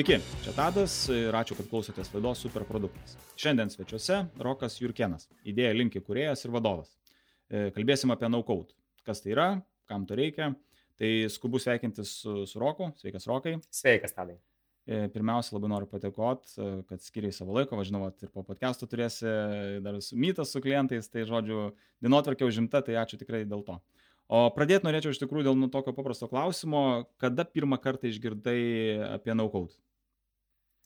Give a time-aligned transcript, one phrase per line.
[0.00, 3.18] Sveiki, čia Tadas ir ačiū, kad klausotės laidos Superproduktas.
[3.36, 6.94] Šiandien svečiuose Rokas Jurkenas, idėja linki kuriejas ir vadovas.
[7.52, 8.72] E, kalbėsim apie no-code.
[9.04, 9.44] Kas tai yra,
[9.92, 10.54] kam to reikia.
[10.96, 12.88] Tai skubu sveikintis su, su Roku.
[12.96, 13.58] Sveikas, Rokai.
[13.68, 14.38] Sveikas, Tadai.
[14.88, 19.28] E, pirmiausia, labai noriu patikoti, e, kad skiriai savo laiko, važinau, ir po podcast'o turėsi
[19.84, 23.76] dar mytas su klientais, tai žodžiu, dienotvarkė užimta, tai ačiū tikrai dėl to.
[24.32, 28.60] O pradėti norėčiau iš tikrųjų dėl nu tokio paprasto klausimo, kada pirmą kartą išgirdai
[29.18, 29.76] apie no-code?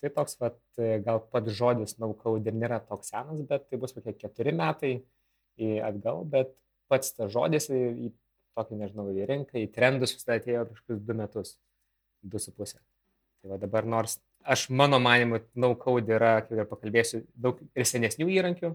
[0.02, 0.58] Tai toks, vat,
[1.04, 4.94] gal pats žodis no-code ir nėra toks senas, bet tai bus kokie keturi metai
[5.86, 6.52] atgal, bet
[6.92, 8.10] pats tas žodis į, į
[8.58, 11.54] tokį, nežinau, į rinką, į trendus vis atėjo prieš kokius du metus,
[12.22, 12.80] du su pusė.
[13.42, 18.28] Tai va dabar nors aš mano manimu, no-code yra, kaip ir pakalbėsiu, daug ir senesnių
[18.34, 18.74] įrankių,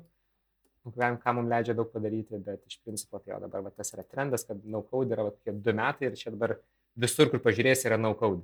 [0.90, 4.48] ką mums leidžia daug padaryti, bet iš principo tai jau dabar va, tas yra trendas,
[4.48, 6.58] kad no code yra va, kokie du metai ir čia dabar
[7.00, 8.42] visur, kur pažiūrėsi, yra no code.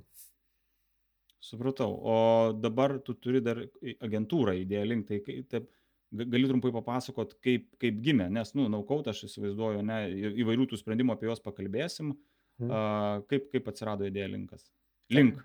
[1.46, 1.90] Supratau.
[1.94, 2.16] O
[2.58, 3.60] dabar tu turi dar
[4.02, 5.68] agentūrą idėją link, tai taip,
[6.16, 10.00] gali trumpai papasakot, kaip, kaip gimė, nes, nu, code aš įsivaizduoju, ne,
[10.42, 12.16] įvairių tų sprendimų apie juos pakalbėsim.
[12.56, 12.70] Hmm.
[12.72, 14.70] Uh, kaip, kaip atsirado idėja linkas?
[15.12, 15.38] Link.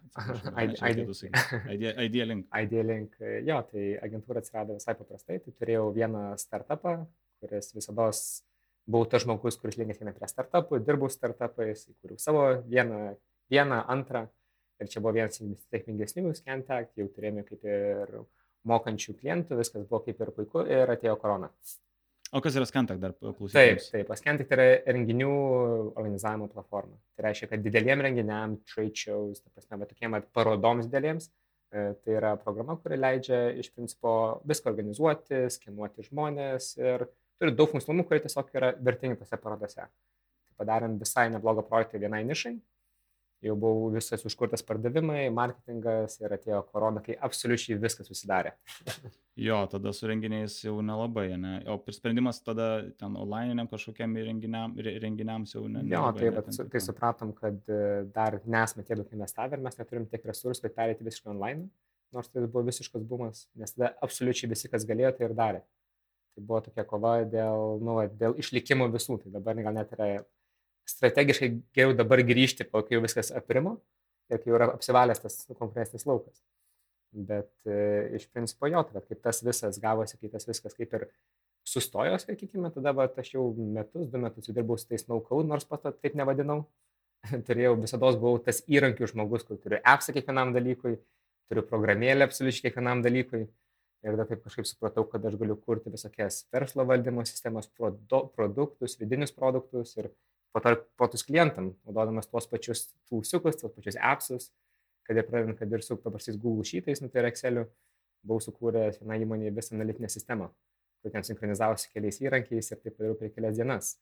[0.58, 2.48] Idea Link.
[2.64, 3.18] Idea Link.
[3.46, 5.38] Jo, tai agentūra atsirado visai paprastai.
[5.44, 6.96] Tai turėjau vieną startupą,
[7.44, 8.10] kuris visada
[8.90, 13.02] buvau tas žmogus, kuris linkęs eina prie startupų, dirbau startupais, įkūriau savo vieną,
[13.54, 14.26] vieną, antrą.
[14.82, 18.16] Ir čia buvo vienas sėkmingesnių Scantact, jau turėjome kaip ir
[18.68, 21.52] mokančių klientų, viskas buvo kaip ir puiku ir atėjo korona.
[22.32, 23.54] O kas yra Scantac dar klausytis?
[23.58, 25.32] Taip, taip, Scantac tai yra renginių
[26.00, 26.96] organizavimo platforma.
[27.18, 31.28] Tai reiškia, kad dideliem renginiam, trade shows, ta prasme, bet tokiem parodoms dideliems,
[31.74, 34.14] e, tai yra programa, kuri leidžia iš principo
[34.48, 37.09] viską organizuoti, skenuoti žmonės ir
[37.42, 39.90] turi daug funkcionalumų, kurie tiesiog yra vertingi tose parodose.
[39.92, 42.56] Tai padarėm visai neblogą projektą vienai nišai,
[43.42, 48.53] jau buvo visas užkurtas pardavimai, marketingas ir atėjo korona, kai absoliučiai viskas susidarė.
[49.47, 51.56] jo, tada su renginiais jau nelabai, ne?
[51.74, 52.69] O sprendimas tada
[53.00, 55.84] ten online kažkokiam renginiam, renginiams jau ne.
[55.90, 57.81] Jo, tai, bet, su, tai supratom, kad e,
[58.13, 61.69] dar nesame tiek daug investavę ir mes neturim tiek resursų, kad perėti visiškai online,
[62.13, 65.63] nors tai buvo visiškas bumas, nes tada absoliučiai visi, kas galėjo, tai ir darė.
[66.31, 70.12] Tai buvo tokia kova dėl, nu, dėl išlikimo visų, tai dabar gal net yra
[70.90, 73.78] strategiškai geriau dabar grįžti, po kai jau viskas aprimo
[74.31, 76.42] ir kai jau yra apsivalęs tas konkurencinis laukas.
[77.12, 77.78] Bet e,
[78.16, 81.09] iš principo jo, tai kaip tas visas gavosi, kai tas viskas kaip ir
[81.68, 85.90] sustojo, sakykime, tada va, aš jau metus, du metus dirbau su tais naukau, nors pat
[85.92, 86.64] taip nevadinau.
[87.48, 90.96] Turėjau visada buvau tas įrankių žmogus, kur turiu appsą kiekvienam dalykui,
[91.52, 93.44] turiu programėlę absoliučiai kiekvienam dalykui.
[94.02, 98.96] Ir tada taip kažkaip supratau, kad aš galiu kurti visokias verslo valdymo sistemas, produ, produktus,
[98.98, 100.09] vidinius produktus ir
[100.56, 104.50] patarpotus klientam, naudodamas tuos pačius tūsiukus, tuos pačius appsus,
[105.07, 107.66] kad ir pradedant, kad ir su paprastais Google Sheetais, nu tai yra Exceliu,
[108.28, 110.50] buvau sukūręs vieną įmonę visą analitinę sistemą,
[111.01, 113.95] kur ten sinchronizavosi keliais įrankiais ir tai padariau per kelias dienas.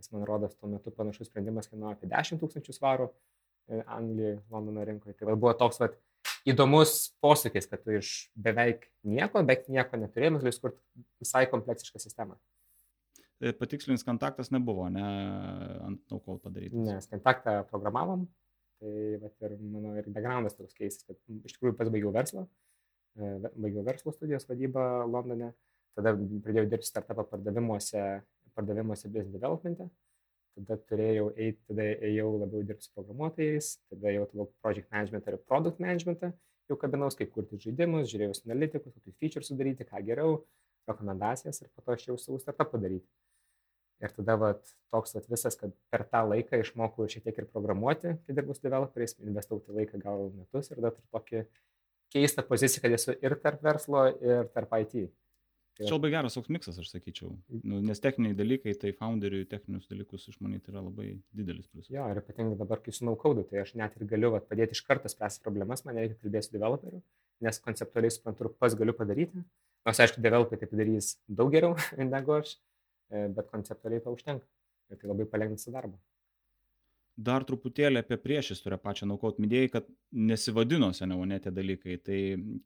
[0.00, 4.86] Kas man rodos, tuo metu panašus sprendimas kainuoja apie 10 tūkstančių svarų e, Anglijoje, Londono
[4.88, 5.18] rinkoje.
[5.18, 5.98] Tai va, buvo toks vat,
[6.48, 10.80] įdomus posūkis, kad tu iš beveik nieko, beveik nieko neturėjai, gali sukurti
[11.20, 12.38] visai kompleksišką sistemą.
[13.40, 15.04] Patikslinis kontaktas nebuvo, ne
[15.86, 16.76] ant naukol padarytas.
[16.84, 18.26] Nes kontaktą programavom,
[18.82, 22.44] tai vat, ir mano ir backgroundas toks keistas, kad iš tikrųjų pats baigiau verslą,
[23.16, 25.54] e, baigiau verslo studijos vadybą Londone,
[25.96, 28.04] tada pradėjau dirbti startupą pardavimuose,
[28.58, 29.88] pardavimuose business developmente,
[30.58, 35.40] tada turėjau eiti, tada ėjau labiau dirbti su programuotojais, tada jau tavo project management ir
[35.48, 36.28] product management,
[36.68, 40.42] jau kabinaus, kaip kurti žaidimus, žiūrėjau analitikus, kokius features sudaryti, ką geriau,
[40.88, 43.06] rekomendacijas ir po to aš jau savo startupą daryti.
[44.00, 44.60] Ir tada vat,
[44.92, 48.64] toks vat, visas, kad per tą laiką išmokau šiek tiek ir programuoti, kai dirbau su
[48.64, 51.42] developeriais, investavau tą laiką gal metus ir dar turiu tokį
[52.14, 55.10] keistą poziciją, kad esu ir tarp verslo, ir tarp IT.
[55.80, 57.30] Tai Čia labai geras toks miksas, aš sakyčiau.
[57.64, 61.92] Nu, nes techniniai dalykai, tai founderiui techninius dalykus išmanyti yra labai didelis pliusas.
[61.94, 64.82] Jo, ir ypatingai dabar, kai žinau kodą, tai aš net ir galiu vat, padėti iš
[64.84, 67.00] karto spręsti problemas, man reikia kalbėti su developeriu,
[67.46, 69.44] nes konceptualiai suprantu, pas galiu padaryti.
[69.88, 71.78] Nors, aišku, developeriai tai padarys daug geriau
[72.12, 72.58] negu aš,
[73.10, 74.46] bet konceptualiai to užtenka.
[74.90, 75.98] Ir tai labai palengvins darbą.
[77.20, 79.40] Dar truputėlį apie priešistorę pačią naukaut.
[79.42, 81.98] Midėjai, kad nesivadino seniau ne tie dalykai.
[82.06, 82.18] Tai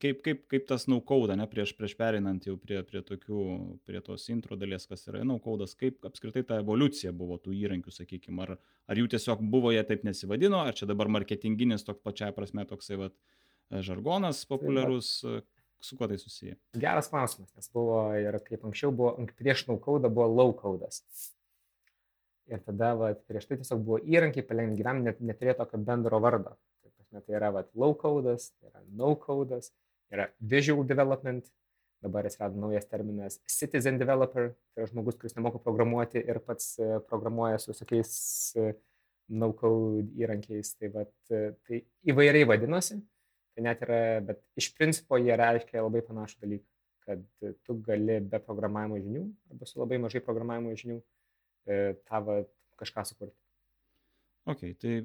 [0.03, 3.41] kaip, kaip, kaip tas naukauda, ne prieš, prieš pereinant jau prie, prie, tokių,
[3.89, 8.45] prie tos intro dalies, kas yra naukaudas, kaip apskritai ta evoliucija buvo tų įrankių, sakykime,
[8.47, 8.55] ar,
[8.87, 13.01] ar jų tiesiog buvo, jie taip nesivadino, ar čia dabar marketinginis toks pačiai prasme toksai
[13.01, 13.17] vat,
[13.83, 15.17] žargonas populiarus,
[15.85, 16.57] su kuo tai susiję?
[16.81, 21.03] Geras klausimas, nes buvo ir kaip anksčiau buvo, prieš naukaudą buvo laukaudas.
[22.51, 26.57] Ir tada va, prieš tai tiesiog buvo įrankiai palengvinti gyvenimą, net, neturėjo tokio bendro vardo.
[27.15, 29.71] Na, tai yra low codas, tai yra codas,
[30.11, 31.47] yra visual development,
[32.03, 36.89] dabar atsirado naujas terminas citizen developer, tai yra žmogus, kuris nemoka programuoti ir pats e,
[37.09, 38.11] programuoja su tokiais
[38.59, 38.75] e,
[39.41, 40.75] no code įrankiais.
[40.81, 41.81] Tai, vat, e, tai
[42.11, 42.99] įvairiai vadinosi,
[43.55, 46.67] tai net yra, bet iš principo jie reiškia labai panašų dalyką,
[47.05, 47.25] kad
[47.67, 51.01] tu gali be programavimo žinių arba su labai mažai programavimo žinių
[52.09, 52.43] tavo
[52.81, 53.37] kažką sukurti.
[54.51, 54.97] Ok, tai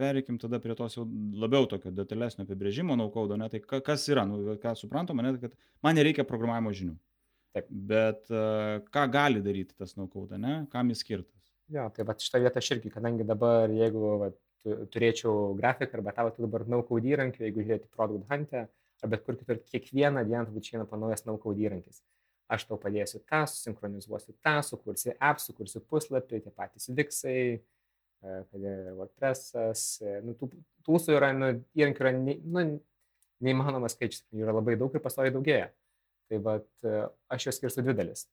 [0.00, 1.04] pereikim tada prie tos jau
[1.40, 5.96] labiau tokio detalesnio apibrėžimo naukaudo, ne, tai kas yra, nu, ką suprantama, ne, kad man
[5.98, 6.96] nereikia programavimo žinių.
[7.56, 7.66] Taip.
[7.70, 11.40] Bet uh, ką gali daryti tas naukauda, ne, kam jis skirtas?
[11.70, 14.30] Jo, tai va šitą vietą aš irgi, kadangi dabar, jeigu va,
[14.64, 18.66] turėčiau grafiką arba tavo dabar naukaudį įrankį, jeigu žiūrėti Product Hunt'e,
[19.00, 22.02] ar bet kur kitur, kiekvieną dieną turbūt išeina panaujas naukaudį įrankis.
[22.50, 26.90] Aš tau padėsiu tą, susinchronizuosiu tą, sukursi app, sukursi puslapį, tie patys
[28.20, 29.84] kad ir WordPress'as,
[30.26, 30.50] nu, tų
[30.84, 32.64] tūsų yra, nu, įrankių yra ne, nu,
[33.44, 35.70] neįmanomas skaičius, jų yra labai daug ir pastoviai daugėja.
[36.30, 36.68] Tai vat,
[37.32, 38.26] aš juos skirsiu dvi dalis.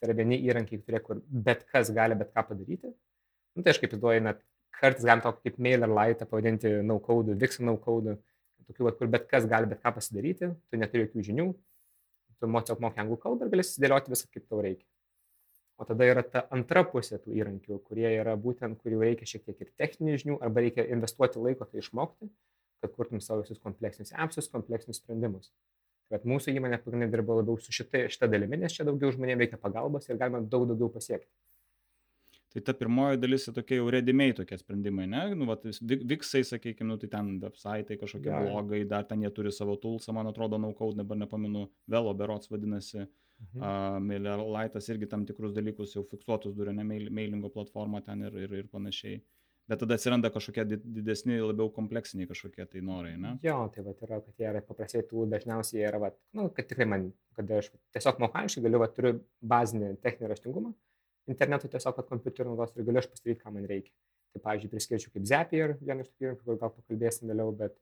[0.00, 2.94] Tai yra vieni įrankiai, kurie, kur bet kas gali bet ką padaryti.
[3.54, 4.40] Nu, tai aš kaip įduoju, net
[4.80, 8.16] kartais galim tokį kaip mail ar laitą pavadinti no code, vixen no code,
[8.68, 11.46] tokių, kur bet kas gali bet ką pasidaryti, tu neturi jokių žinių,
[12.40, 14.86] tu tiesiog moki anglų kalbą ir gali susidėlioti visą kaip tau reikia.
[15.76, 19.62] O tada yra ta antra pusė tų įrankių, kurie yra būtent, kurių reikia šiek tiek
[19.64, 22.28] ir techninių žinių, arba reikia investuoti laiko tai išmokti,
[22.84, 25.50] kad kurtum savo visus kompleksinius appsus, kompleksinius sprendimus.
[26.12, 29.58] Bet mūsų įmonė pagrindinė dirba labiau su šita, šita dalimi, nes čia daugiau žmonėms reikia
[29.58, 31.30] pagalbos ir galima daug daugiau pasiekti.
[32.54, 35.22] Tai ta pirmoji dalis yra tokie jau redimiai tokie sprendimai, ne?
[35.34, 38.42] Nu, vat, Viksai, sakykime, nu, tai ten website, kažkokie ja.
[38.46, 43.08] blogai, dar ten jie turi savo toolsą, man atrodo, naukau, dabar nepamenu, Velo berots vadinasi.
[43.44, 44.04] Mhm.
[44.06, 48.68] MailerLite'as irgi tam tikrus dalykus jau fiksuotus duria, ne mailingo platformą ten ir, ir, ir
[48.70, 49.18] panašiai.
[49.68, 53.30] Bet tada atsiranda kažkokie didesni, labiau kompleksiniai kažkokie tai norai, ne?
[53.44, 56.86] Jo, tai va, yra, kad jie yra paprastai tų dažniausiai yra, va, nu, kad tikrai
[56.90, 57.06] man,
[57.38, 59.14] kad aš tiesiog mokaniškai galiu, va, turiu
[59.54, 60.74] bazinį techninį raštingumą,
[61.30, 63.92] internetu tiesiog, kad kompiuteriu naudos ir galiu aš pasidaryti, ką man reikia.
[64.34, 67.76] Tai, pavyzdžiui, priskirčiau kaip Zapier, vieną iš tokių įrankių, kur gal pakalbėsim vėliau, bet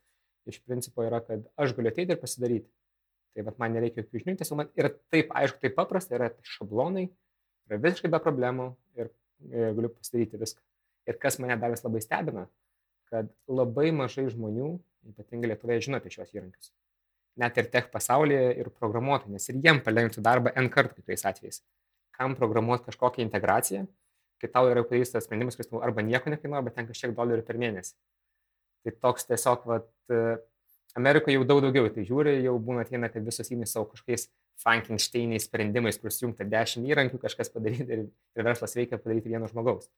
[0.50, 2.68] iš principo yra, kad aš galiu ateiti ir pasidaryti.
[3.32, 7.06] Tai vat, man nereikia jokių žinių, tiesiog man yra taip aišku, taip paprasta, yra šablonai,
[7.70, 8.68] yra visiškai be problemų
[9.00, 9.08] ir,
[9.48, 10.60] ir galiu pasidaryti viską.
[11.08, 12.44] Ir kas mane dar vis labai stebina,
[13.10, 14.74] kad labai mažai žmonių,
[15.12, 16.74] ypatingai Lietuvoje, žino apie šios įrankius.
[17.40, 21.62] Net ir tech pasaulyje ir programuotojai, nes ir jiem palengvintų darbą N kartų kitais atvejais.
[22.22, 23.88] Kam programuoti kažkokią integraciją,
[24.38, 27.96] kai tau yra padarytas sprendimas, kuris arba nieko nekainuoja, bet ten kažkiek dolerių per mėnesį.
[28.86, 29.90] Tai toks tiesiog, vat,
[30.98, 34.28] Amerikoje jau daug daugiau tai žiūri, jau būna ateina, kad visos įmonės savo kažkokiais
[34.60, 38.04] Frankensteiniais sprendimais, kur sujungta dešimt įrankių, kažkas padaryti ir,
[38.36, 39.88] ir verslas veikia padaryti vieno žmogaus.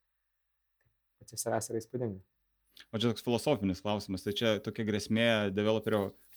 [1.19, 2.23] Pats savęs yra įspūdinga.
[2.91, 6.34] O čia toks filosofinis klausimas, tai čia tokia grėsmė developerio e, e,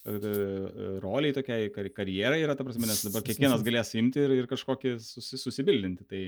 [1.04, 5.40] roliai, tokiai karjerai yra, ta prasme, nes dabar kiekvienas galės imti ir, ir kažkokį susi,
[5.40, 6.06] susibildinti.
[6.08, 6.22] Tai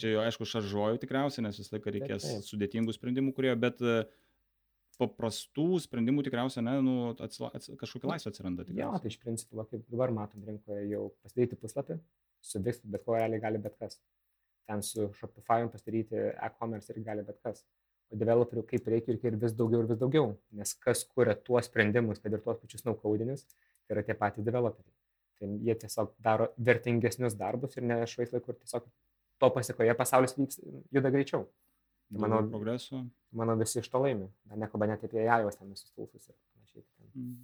[0.00, 4.04] čia jau aišku šaržuoju tikriausiai, nes visą laiką reikės sudėtingų sprendimų, kurie, bet uh,
[5.00, 8.66] paprastų sprendimų tikriausiai, ne, nu, atsila, ats, kažkokia laisvė atsiranda.
[8.68, 8.96] Tikriausiai.
[8.98, 11.96] Jo, tai iš principo, kaip dabar matom rinkoje, jau pasidaryti puslapį,
[12.44, 14.00] suvikti bet ko realiai gali bet kas.
[14.68, 17.64] Ten su Shopify pasidaryti e-commerce irgi gali bet kas.
[18.10, 22.18] O developerių kaip reikia ir vis daugiau ir vis daugiau, nes kas kuria tuos sprendimus,
[22.18, 23.44] kad ir tuos pačius naukaudinius,
[23.86, 24.96] tai yra tie patys developeriai.
[25.38, 28.88] Tai jie tiesiog daro vertingesnius darbus ir nešvais laiku ir tiesiog
[29.40, 30.58] to pasiekoje pasaulis vyks,
[30.92, 31.46] juda greičiau.
[32.10, 33.04] Manau, progreso.
[33.38, 34.26] Manau, visi iš to laimi.
[34.50, 36.84] Dar nekalba net apie jajos ten visus tulsus ir panašiai.
[37.14, 37.36] Mm.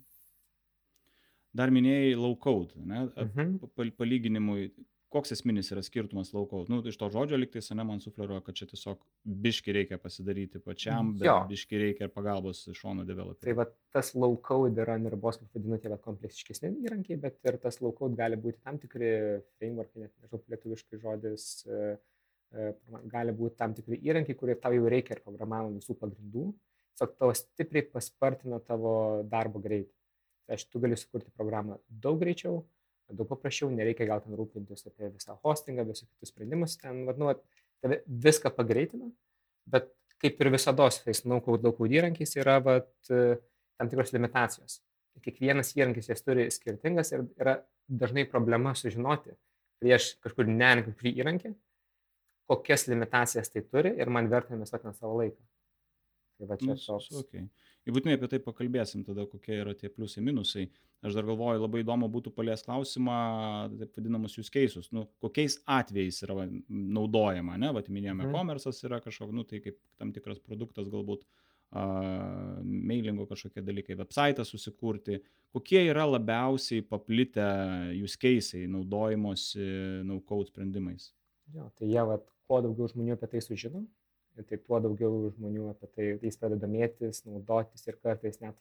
[1.56, 3.06] Dar minėjai low code, ne?
[3.23, 3.54] Mhm.
[3.96, 4.68] Palyginimui,
[5.16, 6.68] koks esminis yra skirtumas code?
[6.73, 9.02] Nu, iš to žodžio liktais, ne, man sufleruoja, kad čia tiesiog
[9.46, 11.37] biški reikia pasidaryti pačiam, bet jo.
[11.50, 13.49] biški reikia ir pagalbos iš šono developerių.
[13.49, 17.96] Tai va, tas code yra nirbos, kaip vadinu, tie kompleksiškesni įrankiai, bet ir tas low
[17.96, 19.14] code gali būti tam tikri
[19.56, 21.49] frameworkai, net nežinau, lietuviškai žodis.
[21.66, 21.96] Uh,
[22.54, 22.70] E,
[23.11, 26.46] gali būti tam tikri įrankiai, kurie tau jau reikia ir programavimo visų pagrindų,
[26.94, 28.92] tiesiog tavo stipriai paspartina tavo
[29.26, 29.92] darbo greitį.
[30.46, 32.61] Tai aš tu gali sukurti programą daug greičiau,
[33.12, 37.30] daug paprasčiau, nereikia gal ten rūpintis apie visą hostingą, visus kitus sprendimus, ten, nu,
[37.84, 39.10] tave viską pagreitina,
[39.70, 44.80] bet kaip ir visada, tais naukau daug įrankiais yra vat, tam tikros limitacijos.
[45.25, 47.58] Kiekvienas įrankis jas turi skirtingas ir yra
[47.88, 49.32] dažnai problema sužinoti
[49.80, 51.52] prieš kažkur ne kažkurį įrankį,
[52.50, 55.40] kokias limitacijas tai turi ir man verta investuoti savo laiką.
[56.36, 57.08] Tai va čia nu, toks.
[57.22, 57.46] Okay.
[57.86, 60.66] Ir būtinai apie tai pakalbėsim tada, kokie yra tie pliusai, minusai.
[61.06, 63.16] Aš dar galvoju, labai įdomu būtų palies klausimą,
[63.78, 68.30] taip vadinamus jūs keisus, nu, kokiais atvejais yra naudojama, ne, va, minėjome, mm.
[68.30, 71.26] e-commerce'as yra kažkoks, nu, tai kaip tam tikras produktas galbūt,
[72.64, 75.20] mailingo kažkokie dalykai, website susikurti.
[75.54, 77.46] Kokie yra labiausiai paplitę
[77.96, 79.68] use case'ai naudojimosi
[80.06, 81.10] no-code sprendimais?
[81.54, 83.84] Jo, tai jie, vat, kuo daugiau žmonių apie tai sužino,
[84.44, 88.56] tai tuo daugiau žmonių apie tai jais pradeda domėtis, naudotis ir kartais net,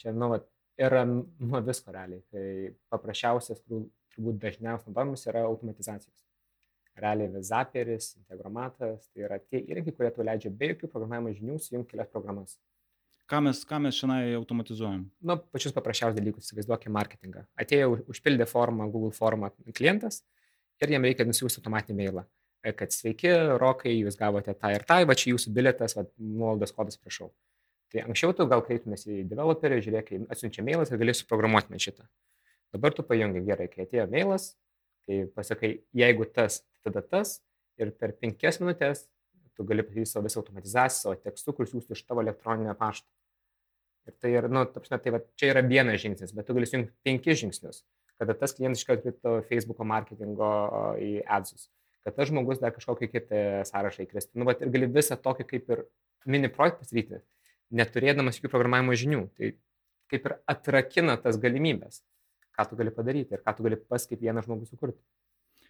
[0.00, 0.48] čia, nu, vat,
[0.80, 2.24] yra nuo visko realiai.
[2.32, 2.46] Tai
[2.92, 6.26] paprasčiausias, turbūt dažniausias naudojimas yra automatizacijos
[6.96, 11.92] realiai Zaperis, Integromatas, tai yra tie įrankiai, kurie tau leidžia be jokių programavimo žinių sujungti
[11.92, 12.56] kelias programas.
[13.26, 15.02] Ką mes, ką mes šiandien automatizuojam?
[15.26, 17.42] Nu, pačius paprasčiausius dalykus, įsivaizduokime marketingą.
[17.58, 20.22] Atėjo, užpildė formą, Google formą klientas
[20.82, 22.35] ir jam reikia nusiųsti automatinį mailą, e,
[22.76, 23.30] kad sveiki,
[23.60, 27.30] rokai, jūs gavote tą ir tą, va čia jūsų biletas, nuolaidos kodas, prašau.
[27.92, 32.08] Tai anksčiau tu gal kreiptumės į developerį, žiūrėk, atsiunčia mailas ir galėsi programuoti šitą.
[32.74, 34.54] Dabar tu pajungi gerai, kai atėjo mailas,
[35.06, 37.38] kai pasakai, jeigu tas, tada tas
[37.78, 39.06] ir per penkias minutės
[39.56, 43.08] tu gali padaryti savo visą automatizaciją, savo tekstų, kur siūsti iš tavo elektroninio pašto.
[44.06, 46.92] Ir tai yra, nu, tapsime, tai va, čia yra vienas žingsnis, bet tu gali sujungti
[47.06, 47.80] penkis žingsnius,
[48.20, 50.50] kada tas klientas iškart krito Facebook'o marketingo
[51.02, 51.70] į adsus,
[52.06, 54.38] kad tas žmogus dar kažkokį kitą sąrašą įkresti.
[54.38, 55.84] Nu, va, ir gali visą tokį kaip ir
[56.26, 57.22] mini projektą pasidaryti,
[57.74, 59.26] neturėdamas jokių programavimo žinių.
[59.36, 59.52] Tai
[60.12, 62.00] kaip ir atrakina tas galimybės,
[62.56, 65.02] ką tu gali padaryti ir ką tu gali pas kaip vienas žmogus sukurti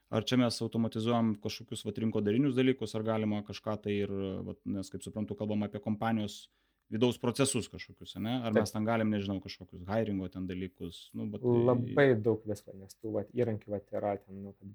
[0.09, 4.13] ar čia mes automatizuojam kažkokius vat rinkodarinius dalykus ar galima kažką tai ir
[4.47, 6.47] vat nes kaip suprantu kalbam apie kompanijos
[6.93, 11.43] vidaus procesus kažkokius ane ar mes ten galim nežinau kažkokius hairingo ten dalykus nu bet
[11.43, 14.71] labai daug visko nes tų vat įrankių vat yra ten nu kad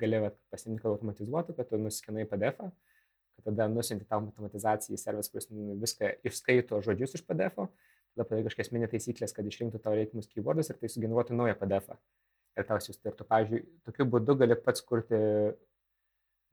[0.00, 2.70] gali vat pasiimt kad automatizuotų kad tu nuskenai pdefą
[3.34, 5.50] kad tada nusiunti tą automatizaciją į servisą kuris
[5.82, 7.68] viską išskaito žodžius iš pdefo
[8.14, 11.98] tada padarai kažkokias mini taisykles kad išrinktų tau reikiamus keywordus ir tai sugeneruotų naują pdefą
[12.58, 13.10] ir tau siųsti.
[13.10, 15.18] Ir tu, pavyzdžiui, tokiu būdu gali pats kurti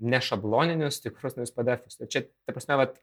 [0.01, 1.99] nešabloninius, tikrus naujus PDF'us.
[2.01, 2.97] Ir čia, ta prasme, vat,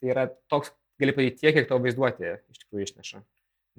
[0.00, 3.22] tai yra toks, gali padaryti tiek, kiek tavo vaizduoti iš tikrųjų išneša.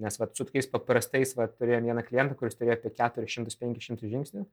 [0.03, 4.45] Nes vat, su tokiais paprastais, vat, turėjom vieną klientą, kuris turėjo apie 400-500 žingsnių,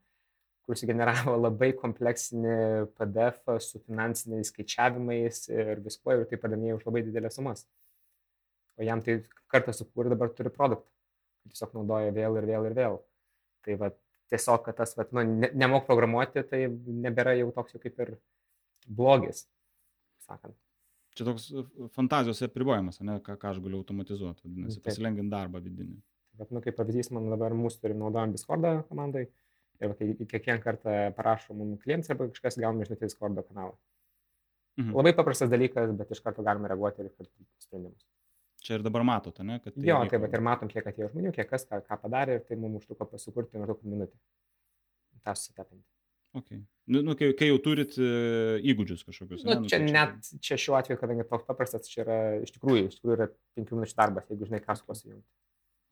[0.65, 2.57] kuris generavo labai kompleksinį
[2.99, 7.67] PDF su finansiniais skaičiavimais ir viskuo ir tai padavinėjo už labai didelės sumas.
[8.79, 9.21] O jam tai
[9.53, 10.89] kartą sukūrė dabar turi produktą.
[11.45, 12.99] Tiesiog naudoja vėl ir vėl ir vėl.
[13.65, 13.91] Tai va,
[14.33, 16.67] tiesiog, kad tas, va, nu, ne, nemok programuoti, tai
[17.05, 18.15] nebėra jau toks jau kaip ir
[18.89, 19.45] blogis,
[20.25, 20.57] sakant.
[21.15, 21.63] Čia toks e,
[21.95, 26.01] fantazijos apribojimas, ne, ką, ką aš galiu automatizuoti, vadinasi, pasilengint darbą vidinį.
[26.41, 29.29] Bet, nu, kaip pavyzdys, man dabar mūsų turim naudojam Discordą komandai
[29.83, 33.77] ir kai kiekvieną kartą parašo mums klientas arba kažkas gauname žinutę Discordo kanalą.
[34.81, 34.95] Mhm.
[34.97, 37.11] Labai paprastas dalykas, bet iš karto galime reaguoti ir
[37.63, 38.07] sprendimus.
[38.65, 39.59] Čia ir dabar matot, ne?
[39.61, 40.11] Tai jo, vyko...
[40.11, 42.81] tai bet ir matom, kiek atėjo žmonių, kiek kas ką, ką padarė ir tai mums
[42.81, 44.17] užtruko pasukurti maždaug minutę.
[45.25, 45.85] tą susitapinti.
[46.35, 46.65] Okay.
[46.87, 49.45] Nu, nu, kai, kai jau turit uh, įgūdžius kažkokius.
[49.47, 52.17] Nu, ne, nu, čia, tai čia net čia šiuo atveju, kadangi toks paprastas, čia yra
[52.43, 55.29] iš tikrųjų, iš tikrųjų yra penkių minučių darbas, jeigu žinai, kuo sujungti.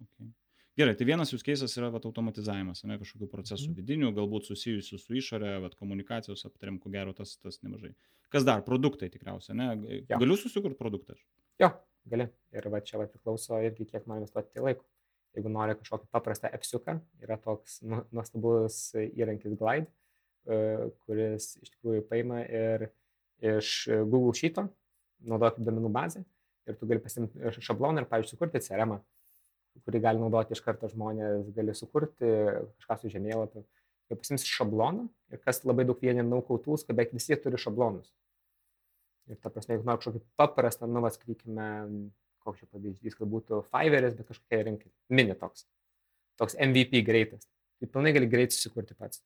[0.03, 0.33] Okay.
[0.79, 3.75] Gerai, tai vienas jūs keisas yra vat, automatizavimas, ne kažkokių procesų mm.
[3.77, 7.93] vidinių, galbūt susijusių su išorė, vat, komunikacijos aptariam, ko gero tas, tas nemažai.
[8.33, 8.63] Kas dar?
[8.65, 9.67] Produktai tikriausiai, ne?
[10.09, 10.17] Ja.
[10.17, 11.19] Galiu susikurti produktą?
[11.61, 11.75] Jo,
[12.09, 12.31] gali.
[12.57, 14.89] Ir va čia va priklauso irgi, kiek nori investuoti laiko.
[15.37, 19.89] Jeigu nori kažkokį paprastą epsiuką, yra toks nu, nuostabus įrankis Glide,
[20.49, 22.89] e, kuris iš tikrųjų paima ir
[23.45, 23.77] iš
[24.09, 24.71] Google Sheet'o,
[25.21, 26.25] naudoja kaip domenų bazę
[26.69, 28.99] ir tu gali pasimti šabloną ir, pavyzdžiui, sukurti CRM,
[29.87, 32.29] kurį gali naudoti iš karto žmonės, gali sukurti
[32.79, 33.65] kažką su žemėlapiu.
[34.13, 38.11] Ir pasimsi šabloną ir kas labai daug vienė naukautus, kad beveik visi turi šablonus.
[39.31, 41.69] Ir ta prasme, jeigu nori kažkokį paprastą, nu, vas, sakykime,
[42.43, 45.65] koks čia pavyzdys, kad būtų Fiverris, bet kažkokia rinkai, mini toks,
[46.41, 47.47] toks MVP greitas.
[47.81, 49.23] Tai pilnai gali greit susikurti pats.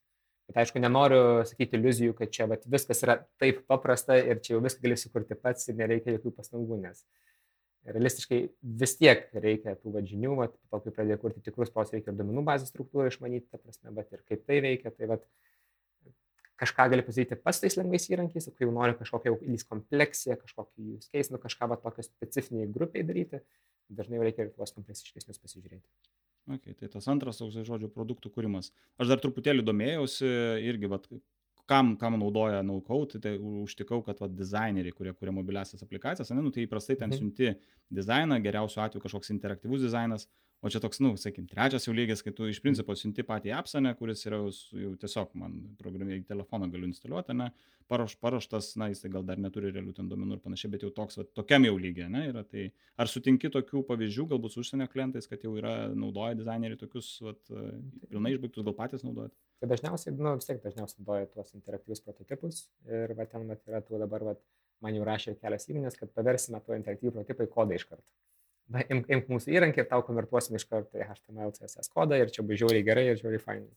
[0.46, 4.60] Bet aišku, nenoriu sakyti iliuzijų, kad čia vat, viskas yra taip paprasta ir čia jau
[4.62, 7.02] viską gali sukurti pats ir nereikia jokių pastangų, nes
[7.86, 8.38] realistiškai
[8.82, 12.12] vis tiek reikia tų vat, žinių, vat, po to, kai pradėjai kurti tikrus pos, reikia
[12.12, 15.24] ir duomenų bazės struktūrą išmanyti, ta prasme, bet ir kaip tai veikia, tai vat,
[16.60, 20.92] kažką gali pasidaryti pats tais lengvais įrankiais, o kai jau nori kažkokią įlys kompleksiją, kažkokį
[20.96, 23.42] use case, nu kažką va tokio specifiniai grupiai daryti,
[23.92, 25.86] dažnai reikia ir tuos kompleksiškesnius pasižiūrėti.
[26.56, 28.70] Okay, tai tas antras toks žodžių produktų kūrimas.
[29.02, 30.28] Aš dar truputėlį domėjausi
[30.62, 31.08] irgi, vat,
[31.66, 36.52] kam, kam naudoja no-code, tai užtikau, kad vat, dizaineriai, kurie kuria mobiliasias aplikacijas, ne, nu,
[36.54, 37.18] tai įprastai ten mhm.
[37.18, 37.52] siunti
[38.00, 40.28] dizainą, geriausiu atveju kažkoks interaktyvus dizainas,
[40.64, 43.82] o čia toks, nu, sakykim, trečias jau lygis, kai tu iš principo siunti patį appsą,
[43.84, 47.50] ne, kuris yra jau, jau tiesiog man programėlį telefoną galiu instaliuoti, ne,
[47.90, 50.90] paruoš, paruoštas, na, jis tai gal dar neturi realių ten duomenų ir panašiai, bet jau
[50.96, 52.42] toks, va, tokiam jau lygiai, ne, yra.
[52.48, 52.66] Tai
[53.02, 57.36] ar sutinki tokių pavyzdžių, galbūt su užsienio klientais, kad jau yra naudoja dizaineriai tokius, va,
[58.10, 59.34] pilnai išbaigtus, gal patys naudojat?
[59.62, 63.84] Tai dažniausiai, nu, vis tiek dažniausiai naudoja tuos interaktyvius prototipus ir va, ten va, yra
[63.86, 64.38] tų dabar va,
[64.84, 68.08] man jau rašė kelios įmonės, kad paversime to interaktyvų prototipą į kodą iš karto.
[68.72, 72.32] Na, imk, imk mūsų įrankį ir tau konvertuosim iš karto į HTML, CSS kodą ir
[72.34, 73.74] čia bus žiauriai gerai ir žiauriai fainai.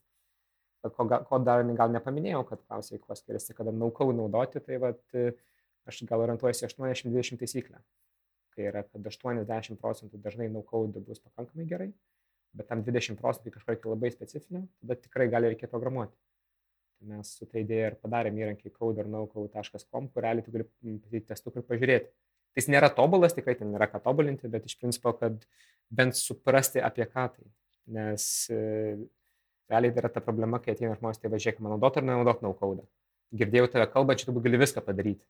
[0.96, 5.00] Ko, ko dar gal nepaminėjau, kad klausai, kuo skiriasi, kada naukau naudoti, tai vat,
[5.90, 7.82] aš gal orientuojuosi 80-20 taisyklę.
[8.56, 11.90] Kai yra, kad 80 procentų dažnai naukau bus pakankamai gerai,
[12.56, 16.16] bet tam 20 procentų kažkokio labai specifinio, tada tikrai gali reikėti programuoti.
[16.98, 21.54] Tai mes su tai idėja ir padarėm įrankį coderknowcode.com, kur realiai tu gali padaryti testų
[21.60, 22.10] ir pažiūrėti.
[22.50, 25.36] Tai jis nėra tobulas, tikrai ten nėra ką tobulinti, bet iš principo, kad
[25.90, 27.46] bent suprasti apie ką tai.
[27.94, 28.96] Nes e,
[29.70, 32.86] realiai yra ta problema, kai ateina žmonės, tai važiuok, man naudot ar nenaudot naukodą.
[33.38, 35.22] Girdėjau tave kalbą, čia tu gali viską padaryti.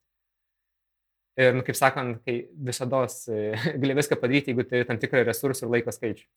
[1.40, 5.68] Ir, nu, kaip sakant, kai visada e, gali viską padaryti, jeigu turi tam tikrą resursų
[5.68, 6.28] ir laiko skaičių.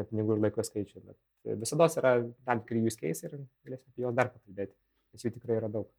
[0.00, 1.04] Ne pinigų ir laiko skaičių.
[1.04, 2.14] Bet visada yra
[2.48, 4.72] tam tikri use case ir galėsime apie juos dar pakalbėti,
[5.12, 5.90] nes jų tikrai yra daug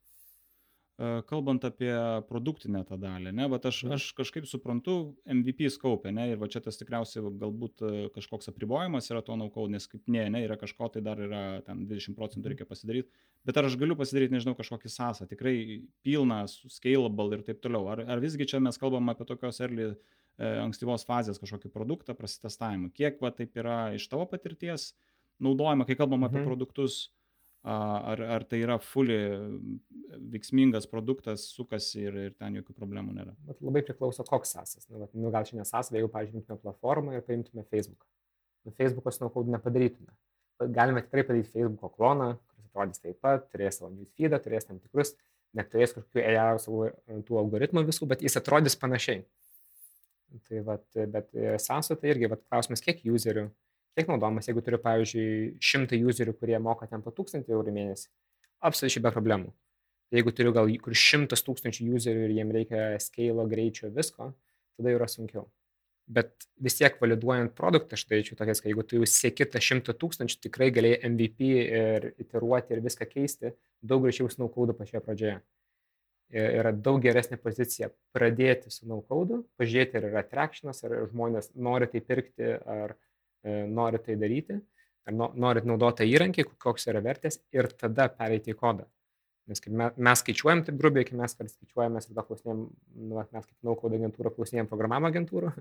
[1.25, 1.93] kalbant apie
[2.29, 3.95] produktinę tą dalį, ne, bet aš, mhm.
[3.97, 7.81] aš kažkaip suprantu MVP skaupę, ne, ir va čia tas tikriausiai galbūt
[8.13, 11.87] kažkoks apribojimas yra to naukau, nes kaip ne, ne, yra kažko, tai dar yra ten
[11.89, 12.51] 20 procentų mhm.
[12.53, 13.09] reikia pasidaryti,
[13.47, 15.55] bet ar aš galiu pasidaryti, nežinau, kažkokį sąsą, tikrai
[16.05, 19.95] pilną, scalable ir taip toliau, ar, ar visgi čia mes kalbam apie tokios early e,
[20.45, 24.91] ankstyvos fazės kažkokį produktą, prasitestavimą, kiek va taip yra iš tavo patirties
[25.41, 26.51] naudojama, kai kalbam apie mhm.
[26.51, 27.07] produktus,
[27.63, 29.17] ar, ar tai yra fully
[30.33, 33.35] veiksmingas produktas, sukasi ir, ir ten jokių problemų nėra.
[33.47, 34.87] Bet labai priklauso, koks sasas.
[34.89, 38.07] Nu, nu, gal čia nesas, jeigu, pažiūrėtume platformą ir paimtume Facebooką.
[38.67, 40.11] Nu, Facebook'o snowcode nepadarytume.
[40.75, 45.15] Galime tikrai padaryti Facebook'o kloną, kuris atrodys taip pat, turės savo newsfeedą, turės tam tikrus,
[45.57, 46.89] neturės kažkokių AI savo
[47.27, 49.23] tų algoritmų visų, bet jis atrodys panašiai.
[50.49, 51.29] Tai vat, bet
[51.61, 53.47] SASO tai irgi vat, klausimas, kiek userių,
[53.97, 58.07] kiek naudojamas, jeigu turiu, pavyzdžiui, šimtą userių, kurie moka ten po 1000 eurų mėnesį,
[58.63, 59.53] absoliučiai be problemų.
[60.13, 64.29] Jeigu turiu gal kur šimtas tūkstančių userių ir jiem reikia scale, greičio, visko,
[64.77, 65.47] tada yra sunkiau.
[66.03, 69.95] Bet vis tiek validuojant produktą, aš daryčiau tokias, kad jeigu tu jau sieki tą šimtą
[69.97, 75.37] tūkstančių, tikrai galėjai MVP ir iteruoti ir viską keisti, daug greičiau su naukaudu pačioje pradžioje.
[76.33, 82.01] Yra daug geresnė pozicija pradėti su naukaudu, pažiūrėti, ar yra trakšinas, ar žmonės nori tai
[82.03, 82.97] pirkti, ar
[83.43, 84.59] norit tai daryti,
[85.07, 88.87] ar norit naudoti tą įrankį, koks yra vertės ir tada pereiti į kodą.
[89.51, 92.61] Nes kai mes, mes skaičiuojam taip grubiai, kai mes skaičiuojam, mes tada klausinėjom,
[92.95, 95.51] nu, mes kaip naukaudo agentūra klausinėjom programavimo agentūrų,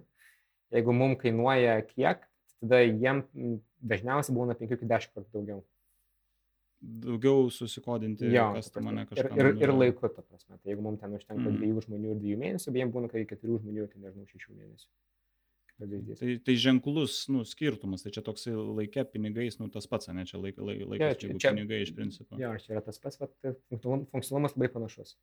[0.77, 2.23] jeigu mums kainuoja kiek,
[2.63, 3.25] tada jiem
[3.83, 5.65] dažniausiai būna 5-10 kartų daugiau.
[7.03, 9.35] Daugiau susikodinti, jo, kas tu mane kažką.
[9.39, 10.57] Ir, ir, ir laiku, ta prasme.
[10.59, 11.59] Tai jeigu mums ten užtenka mm.
[11.59, 15.12] dviejų žmonių ir dviejų mėnesių, jiems būna, kai keturių žmonių, tai nežinau, šešių mėnesių pavyzdys.
[15.81, 20.39] Tai, tai ženklus nu, skirtumas, tai čia toksai laikė pinigais, nu, tas pats, ne čia
[20.39, 22.39] laik, laik, laikas, ja, čia, čia pinigai iš principo.
[22.39, 23.35] Jo, čia yra tas pats, bet
[23.73, 25.17] funkcionalumas labai panašus.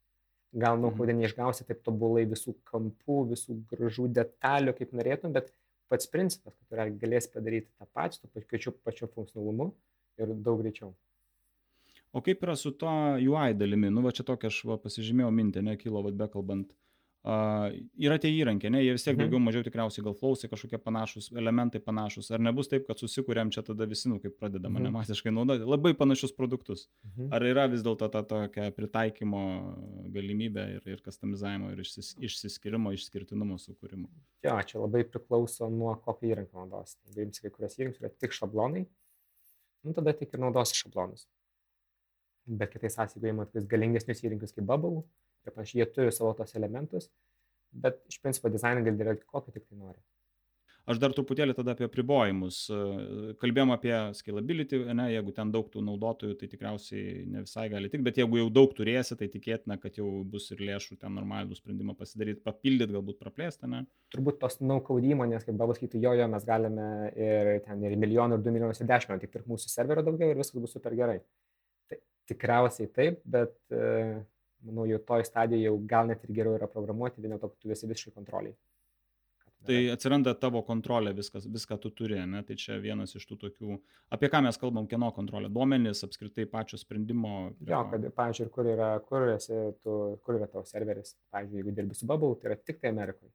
[0.59, 1.21] Gal nu, mhm.
[1.21, 5.53] neišgausi taip tobulai visų kampų, visų gražų detalių, kaip norėtum, bet
[5.91, 9.71] pats principas, kad galėsi padaryti tą patį, tu pačiu, pačiu funkcionalumu
[10.19, 10.91] ir daug greičiau.
[12.09, 12.89] O kaip yra su to
[13.21, 13.93] UI dalimi?
[13.93, 16.73] Nu, va čia tokia aš va, pasižymėjau mintį, ne kilo, vad bekalbant.
[16.73, 16.88] Uh,
[17.19, 19.25] Uh, yra tie įrankiai, ne, jie vis tiek mhm.
[19.25, 22.29] daugiau mažiau tikriausiai gal klausai kažkokie panašus, elementai panašus.
[22.31, 24.87] Ar nebus taip, kad susikūrėm čia tada visi, nu, kaip pradedama mhm.
[24.87, 26.85] nemasiškai naudoti, labai panašius produktus.
[27.03, 27.27] Mhm.
[27.35, 29.43] Ar yra vis dėlto ta tokia pritaikymo
[30.15, 34.07] galimybė ir, ir customizavimo, ir išsis, išsiskirimo, išskirtinumo sukūrimo?
[34.47, 36.95] Jo, čia labai priklauso nuo kokio įrankio naudos.
[37.11, 38.87] Jeigu jums kai kurios įrankius yra tik šablonai,
[39.83, 41.27] nu, tada tik ir naudosi šablonus.
[42.47, 45.03] Bet kitais atvejais, jeigu įmat galingesnius įrankius kaip Bubble,
[45.49, 47.09] ir panašiai, jie turi savo tos elementus,
[47.85, 50.01] bet iš principo dizainą gali daryti kokį tik tai nori.
[50.89, 52.63] Aš dar truputėlį tada apie pribojimus.
[53.41, 58.01] Kalbėjom apie scalability, ne, jeigu ten daug tų naudotojų, tai tikriausiai ne visai gali tik,
[58.07, 61.93] bet jeigu jau daug turėsi, tai tikėtina, kad jau bus ir lėšų ten normalų sprendimą
[61.99, 63.83] pasidaryti, papildyti, galbūt praplėsti, ne?
[64.15, 68.39] Turbūt tos naukau įmonės, kaip babas sakytų, jo, jo, mes galime ir ten ir milijonų,
[68.39, 71.19] ir du milijonus, ir dešimt, tik pirk mūsų serverio daugiau ir viskas bus super gerai.
[71.91, 72.01] Tai
[72.33, 74.17] tikriausiai taip, bet uh,
[75.07, 77.89] toj stadijoje jau gal net ir geriau yra programuoti, vien dėl to, kad tu esi
[77.89, 78.57] visiškai kontroliai.
[79.67, 82.39] Tai atsiranda tavo kontrolė, viskas, viską tu turi, ne?
[82.47, 83.75] tai čia vienas iš tų tokių,
[84.15, 87.51] apie ką mes kalbam, kieno kontrolė, duomenys, apskritai pačio sprendimo.
[87.67, 91.99] Jo, kad, pavyzdžiui, kur yra, kur, esi, tu, kur yra tavo serveris, pavyzdžiui, jeigu dirbi
[91.99, 93.33] su Bubble, tai yra tik tai Amerikoje.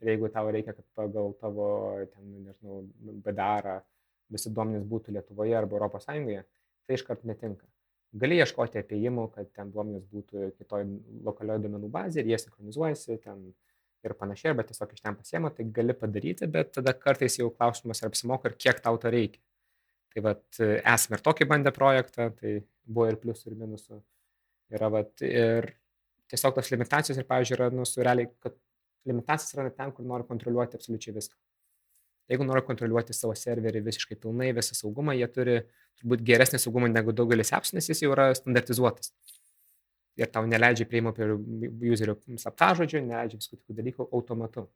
[0.00, 1.68] Ir jeigu tau reikia, kad pagal tavo,
[2.14, 2.80] ten, nežinau,
[3.26, 3.82] BDR
[4.32, 6.46] visi duomenys būtų Lietuvoje arba Europos Sąjungoje,
[6.88, 7.68] tai iškart netinka
[8.16, 10.86] gali ieškoti apėjimų, kad ten duomenys būtų kitoj
[11.26, 13.50] lokalioje duomenų bazėje ir jie sinchronizuojasi ten
[14.06, 18.02] ir panašiai, arba tiesiog iš ten pasiema, tai gali padaryti, bet tada kartais jau klausimas
[18.02, 19.42] ar apsimoka ir kiek tau to reikia.
[20.14, 22.54] Tai vad, esame ir tokį bandę projektą, tai
[22.86, 23.98] buvo ir pliusų, ir minusų.
[24.78, 25.68] Yra, vat, ir
[26.32, 28.56] tiesiog tos limitacijos ir, pavyzdžiui, yra, nu, realiai, kad
[29.08, 31.36] limitacijos yra ten, kur nori kontroliuoti absoliučiai viską.
[32.28, 35.54] Jeigu nori kontroliuoti savo serverį visiškai pilnai, visą saugumą, jie turi
[36.00, 39.14] turbūt geresnį saugumą negu daugelis apps, nes jis jau yra standartizuotas.
[40.18, 41.30] Ir tau neleidžia prieimo prie
[41.94, 44.66] userio slaptažodžių, neleidžia viskų tokių dalykų automatu.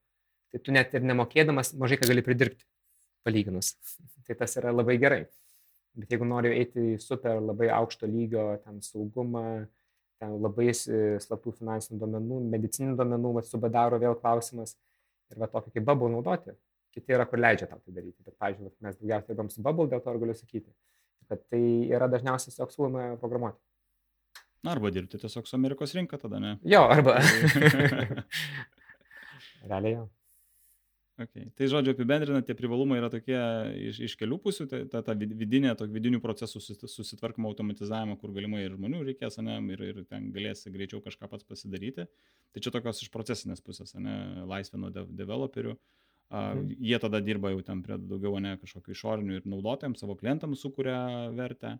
[0.52, 2.64] Tai tu net ir nemokėdamas mažai ką gali pridirbti,
[3.26, 3.74] palyginus.
[4.26, 5.22] tai tas yra labai gerai.
[5.98, 9.66] Bet jeigu nori eiti į super labai aukšto lygio, ten saugumą,
[10.22, 14.78] ten labai slaptų finansinių duomenų, medicininių duomenų, va, subadaro vėl klausimas.
[15.32, 16.54] Ir va tokį kaip bubble naudoti.
[16.92, 18.20] Kiti yra, kur leidžia tau tai daryti.
[18.26, 20.72] Bet, pavyzdžiui, mes daugiausiai dirbam su bubble, dėl to ir galiu sakyti,
[21.30, 23.60] kad tai yra dažniausiai tiesiog siūloma programuoti.
[24.68, 26.56] Arba dirbti tiesiog su Amerikos rinka tada, ne?
[26.68, 27.16] Jo, arba.
[29.70, 30.10] Realiai jo.
[31.22, 31.50] Okay.
[31.58, 33.36] Tai žodžiu, apibendrinant, tie privalumai yra tokie
[33.90, 38.62] iš, iš kelių pusių, tai ta, ta vidinė, to vidinių procesų susitvarkymo automatizavimo, kur galimai
[38.64, 42.08] ir žmonių reikės, ne, ir, ir ten galėsi greičiau kažką pats pasidaryti.
[42.52, 44.16] Tai čia tokios iš procesinės pusės, ne,
[44.48, 45.76] laisvė nuo de developerių.
[46.32, 46.76] Mhm.
[46.80, 51.00] Jie tada dirba jau ten prie daugiau ne kažkokių išorinių ir naudotojams, savo klientams sukuria
[51.36, 51.78] vertę.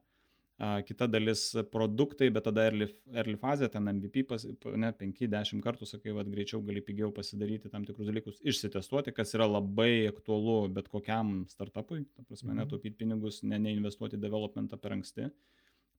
[0.86, 4.44] Kita dalis produktai, bet tada early, early fazė, ten MVP, pas,
[4.78, 9.48] ne, 5-10 kartų, sakai, vad greičiau gali pigiau pasidaryti tam tikrus dalykus, išsitestuoti, kas yra
[9.48, 12.60] labai aktualu bet kokiam startupui, ta prasme, mhm.
[12.60, 15.32] netaupyti pinigus, ne, neinvestuoti developmentą per anksti,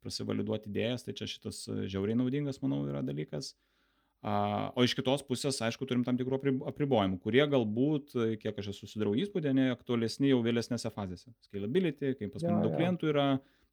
[0.05, 3.55] prasivaliduoti idėjas, tai čia šitas žiauriai naudingas, manau, yra dalykas.
[3.57, 3.72] A,
[4.23, 9.15] o iš kitos pusės, aišku, turim tam tikrų apribojimų, kurie galbūt, kiek aš esu susidarau
[9.19, 11.33] įspūdį, aktualesni jau vėlesnėse fazėse.
[11.49, 13.27] Scalability, kaip pas mane daug klientų yra,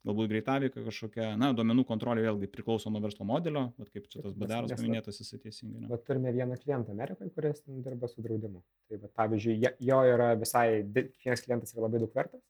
[0.06, 4.36] galbūt greitaveika kažkokia, na, duomenų kontrolė vėlgi priklauso nuo verslo modelio, bet kaip čia tas
[4.38, 5.86] badaras paminėtas, jisai teisingai.
[5.90, 8.62] Bet turime vieną klientą Amerikoje, kuris dirba su draudimu.
[8.88, 12.40] Tai, bet, pavyzdžiui, jo yra visai, kiekvienas klientas yra labai daug vertas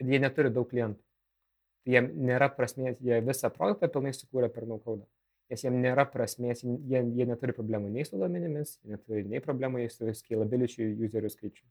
[0.00, 1.02] ir jie neturi daug klientų.
[1.84, 5.04] Tai jiem nėra prasmės, jie visą produktą pilnai sukūrė per naukaudą.
[5.52, 10.10] Nes jiem nėra prasmės, jie, jie neturi problemų nei su duomenimis, neturi nei problemų su
[10.18, 11.62] scalability userių skaičiu.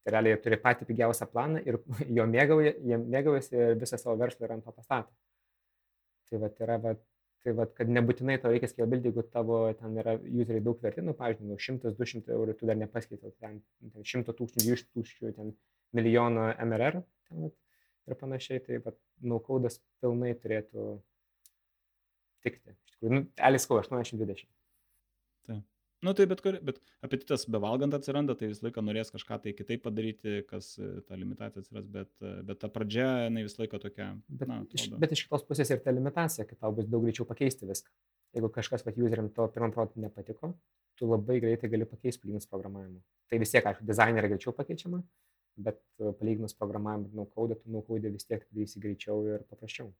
[0.00, 1.76] Tai realiai jie turi patį pigiausią planą ir
[2.18, 5.12] jo mėgauja, jie mėgaujasi ir visą savo verslą ir ant to pastato.
[6.30, 6.94] Tai va, yra, va,
[7.44, 11.12] tai va, kad nebūtinai tau reikia scalability, jeigu tavo ten yra useriai daug verti, nu,
[11.18, 15.52] pavyzdžiui, nu, 100-200 eurų tu dar nepaskaitai, ten, ten 100 tūkstančių, 200 tūkstančių, ten
[15.98, 17.52] milijono MRR ten, va,
[18.08, 18.94] ir panašiai, tai va,
[19.34, 20.86] naukaudas pilnai turėtų
[22.46, 22.74] tikti.
[22.74, 24.48] Iš tikrųjų, nu, Eliskau 80-20.
[26.00, 29.82] Nu tai bet, kur, bet apetitas bevalgant atsiranda, tai visą laiką norės kažką tai kitaip
[29.84, 34.06] padaryti, kas e, ta limitacija atsiras, bet, e, bet ta pradžia, jinai visą laiką tokia.
[34.30, 37.28] Bet, na, iš, bet iš kitos pusės ir ta limitacija, kad tau bus daug greičiau
[37.28, 37.92] pakeisti viską.
[38.38, 40.54] Jeigu kažkas, kad useriam to pirmam produktui nepatiko,
[40.96, 43.02] tu labai greitai gali pakeisti palyginus programavimu.
[43.28, 45.02] Tai vis tiek, aišku, dizainerė greičiau pakeičiama,
[45.68, 49.92] bet e, palyginus programavimu ir naukaudą, tu naukaudę vis tiek darysi greičiau ir paprasčiau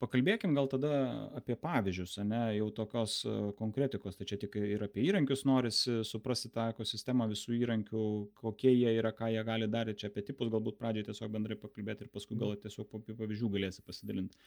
[0.00, 0.90] pakalbėkim gal tada
[1.36, 6.50] apie pavyzdžius ane jau tokios e, konkretikos tai čia tik ir apie įrankius norisi suprasti
[6.54, 8.04] tą ekosistemą visų įrankių
[8.40, 11.58] kokie jie yra ką jie gali dar ir čia apie tipus galbūt pradžiai tiesiog bendrai
[11.60, 14.38] pakalbėt ir paskui gal tiesiog po pavyzdžių galėsi pasidalint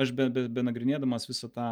[0.00, 1.70] aš be, be, benagrinėdamas visą tą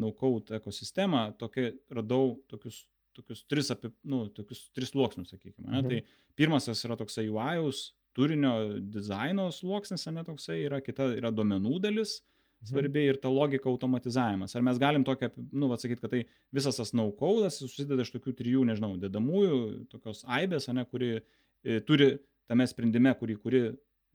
[0.00, 2.86] no-code ekosistemą tokia radau tokius
[3.18, 5.66] tokius tris apie, nu, tokius tris sluoksnius, sakykime.
[5.66, 5.80] Ne?
[5.80, 5.88] Mhm.
[5.90, 7.80] Tai pirmas yra toksai UI-us,
[8.14, 12.37] turinio dizaino sluoksnis, ne toksai, yra kita yra duomenų dalis, mhm Mhm.
[12.66, 14.54] Svarbi ir ta logika automatizavimas.
[14.56, 16.22] Ar mes galim tokią, nu, atsakyti, kad tai
[16.54, 19.60] visas tas naukaudas susideda iš tokių trijų, nežinau, dedamųjų,
[19.92, 22.16] tokios aibės, ne, kuri e, turi
[22.50, 23.62] tame sprendime, kuri, kuri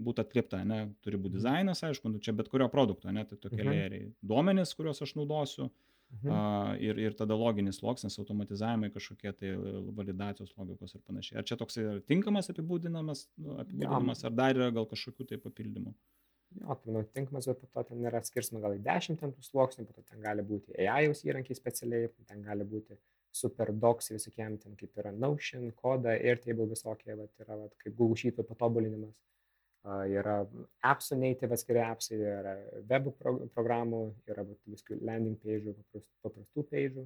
[0.04, 1.40] būtų atliepta, ne, turi būti mhm.
[1.40, 3.74] dizainas, aišku, nu, čia bet kurio produkto, ne, tai tokie mhm.
[3.74, 4.12] lėriai.
[4.26, 5.70] Duomenys, kuriuos aš naudosiu.
[6.14, 6.30] Mhm.
[6.30, 6.40] A,
[6.78, 9.54] ir, ir tada loginis sluoksnis, automatizavimai kažkokie tai
[9.98, 11.40] validacijos logikos ir panašiai.
[11.42, 15.96] Ar čia toks yra tinkamas apibūdinamas, nu, apibūdinamas, ar dar yra gal kažkokių tai papildymų?
[16.62, 19.46] Jo, tai manau, tinkamas, bet po to ten yra skirstama gal į 10 ten tų
[19.48, 22.98] sluoksnių, po to ten gali būti AI įrankiai specialiai, ten gali būti
[23.34, 28.20] super docs visokiem, ten kaip yra Notion, Koda, Airtable visokie, bet yra vat, kaip Google
[28.20, 29.16] Sheet'ų patobulinimas.
[29.84, 30.38] Uh, yra
[30.88, 32.54] appsų native atskiri appsai, yra
[32.88, 37.04] web pro programų, yra visokių landing page'ų, paprastų, paprastų page'ų.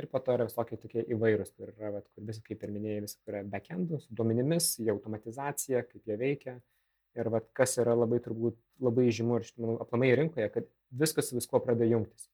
[0.00, 3.08] Ir po to yra visokie tokie įvairūs, kur yra, vat, kur visą, kaip ir minėjai,
[3.24, 6.79] kur yra backendų, su duomenimis, automatizacija, kaip jie veikia, uh,
[7.18, 10.68] Ir vat, kas yra labai turbūt labai žymu ir manau, aplamai rinkoje, kad
[11.02, 12.28] viskas su viskuo pradeda jungtis.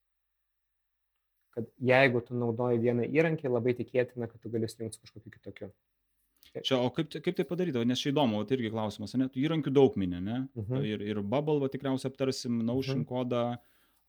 [1.57, 5.71] Kad jeigu tu naudoji vieną įrankį, labai tikėtina, kad tu gali sujungti su kažkokiu kitokiu.
[6.61, 9.73] Čia, o kaip, kaip tai padaryti, nes čia įdomu, tai irgi klausimas, ne, tu įrankių
[9.73, 10.37] daug minė, ne?
[10.53, 10.77] Uh mhm.
[10.77, 10.85] -huh.
[10.93, 13.03] Ir, ir Bubble, va, tikriausiai aptarsim, Notion uh mhm.
[13.03, 13.09] -huh.
[13.09, 13.43] kodą,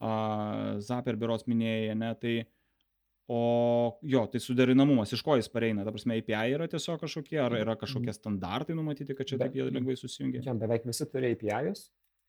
[0.05, 2.58] uh, Zaper biuros minėjai, ne, tai uh,
[3.29, 5.83] O jo, tai suderinamumas, iš ko jis pareina?
[5.85, 9.59] Ta prasme, API yra tiesiog kažkokie, ar yra kažkokie standartai numatyti, kad čia Be, taip
[9.59, 10.41] jie lengvai susijungia?
[10.47, 11.83] Čia beveik visi turi API-us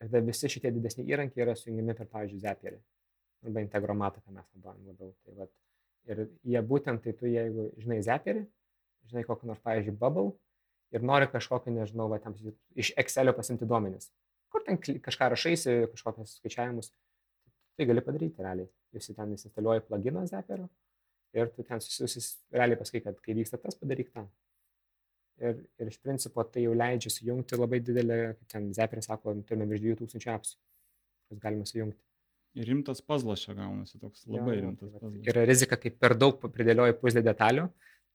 [0.03, 2.81] ir tada visi šitie didesni įrankiai yra sujungiami per, pavyzdžiui, Zapierį.
[3.47, 5.13] arba integromatą, ką mes naudojam labiau.
[5.23, 5.51] Tai vat,
[6.12, 8.43] ir jie būtent, tai tu jeigu žinai Zaperį,
[9.13, 10.33] žinai kokį nors, pavyzdžiui, Bubble
[10.91, 12.35] ir nori kažkokį, nežinau, va, tam,
[12.75, 14.12] iš Excelio pasimti duomenis,
[14.51, 16.91] kur ten kažką rašaisi, kažkokius skaičiavimus,
[17.79, 18.67] tai gali padaryti realiai.
[18.91, 20.67] Jūs ten įsinstaliuoji pluginą Zaperio
[21.37, 24.25] ir tu ten susijusis, realiai pasakai, kad kai vyksta tas, padaryk tą.
[25.39, 29.69] Ir, ir iš principo tai jau leidžia sujungti labai didelį, kaip ten Zaperis sako, turime
[29.69, 30.57] virš 2000 apsų,
[31.29, 32.01] kas galima sujungti.
[32.59, 35.21] Rimtas pazlas čia gaunasi, toks labai jo, rimtas tai pazlas.
[35.31, 37.69] Yra rizika, kai per daug pridėlioji puzlę detalių,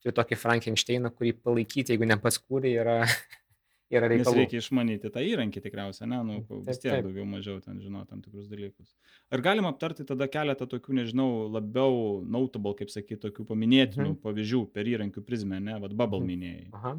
[0.05, 2.99] turi tokį Frankensteiną, kurį palaikyti, jeigu ne pats kūrį, yra,
[3.99, 4.35] yra reikalų.
[4.35, 7.09] Nes reikia išmanyti tą įrankį tikriausiai, ne, nu, vis tiek taip.
[7.09, 8.95] daugiau mažiau ten žino tam tikrus dalykus.
[9.35, 14.23] Ar galima aptarti tada keletą tokių, nežinau, labiau notable, kaip sakyti, tokių paminėtinų mhm.
[14.25, 16.33] pavyzdžių per įrankių prizmę, ne, vad Bubble mhm.
[16.33, 16.71] minėjai.
[16.79, 16.97] Aha.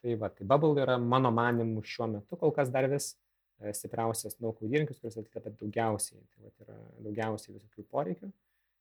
[0.00, 3.12] Tai va, tai Bubble yra mano manimu šiuo metu kol kas dar vis
[3.60, 8.30] E, stipriausias no-code įrankis, kuris atliepia daugiausiai, tai vat, yra daugiausiai visokių poreikių.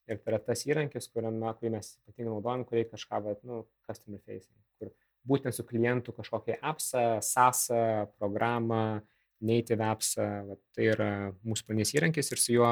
[0.10, 4.22] Ir tai yra tas įrankis, kuriame, kurį mes ypatingai naudojam, kurį kažką, vat, nu, customer
[4.24, 4.56] facing,
[5.27, 9.01] būtent su klientu kažkokią appsą, SASą, programą,
[9.41, 11.12] native appsą, vat, tai yra
[11.47, 12.71] mūsų pagrindinis įrankis ir su juo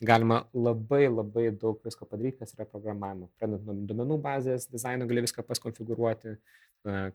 [0.00, 3.28] galima labai labai daug visko padaryti, kas yra programavimo.
[3.36, 6.36] Pradedant nuo duomenų bazės, dizaino gali viską paskonfigūruoti,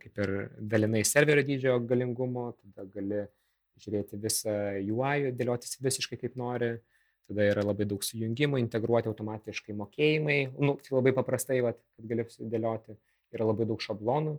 [0.02, 3.24] kaip ir dalinai serverio dydžio galingumo, tada gali
[3.82, 4.54] žiūrėti visą
[4.86, 6.76] UI, dėliotis visiškai kaip nori.
[7.26, 12.26] Tada yra labai daug sujungimų, integruoti automatiškai mokėjimai, nu, tai labai paprastai, vat, kad gali
[12.30, 12.94] sudėlioti,
[13.34, 14.36] yra labai daug šablonų.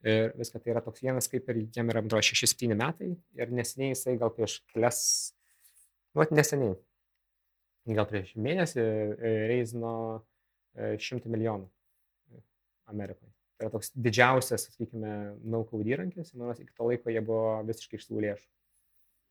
[0.00, 3.10] Ir viską tai yra toks vienas, kaip ir jam yra, man 6-7 metai.
[3.36, 5.00] Ir neseniai jisai gal prieš kelias,
[6.16, 6.78] nu, neseniai,
[7.98, 9.92] gal prieš mėnesį e, reizino
[10.78, 11.68] 100 e, milijonų
[12.90, 13.28] Amerikoje.
[13.58, 15.12] Tai yra toks didžiausias, sakykime,
[15.52, 16.32] no-code įrankis.
[16.32, 18.48] Manau, iki to laiko jie buvo visiškai iš tų lėšų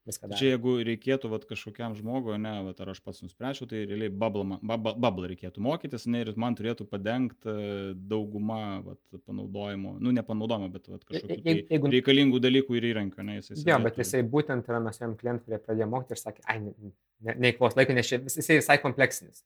[0.07, 0.39] viską daro.
[0.39, 5.29] Čia jeigu reikėtų vat, kažkokiam žmogui, ne, vat, ar aš pats nuspręčiau, tai realiai bubble
[5.31, 10.89] reikėtų mokytis, ne, ir man turėtų padengti e, daugumą vat, panaudojimo, nu ne panaudojimo, bet
[10.91, 11.93] vat, kažkokių tai jeigu...
[11.97, 13.25] reikalingų dalykų ir įrankių.
[13.27, 16.45] Ne, jisai jo, bet jisai būtent yra mes jam klientų, kurie pradėjo mokyti ir sakė,
[16.49, 19.43] ai, neįkvos ne, ne laiko, nes jisai visai kompleksinis.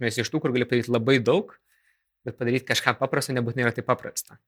[0.00, 1.52] Mes iš tų, kur gali padaryti labai daug,
[2.24, 4.38] bet padaryti kažką paprasto nebūtinai yra taip paprasta.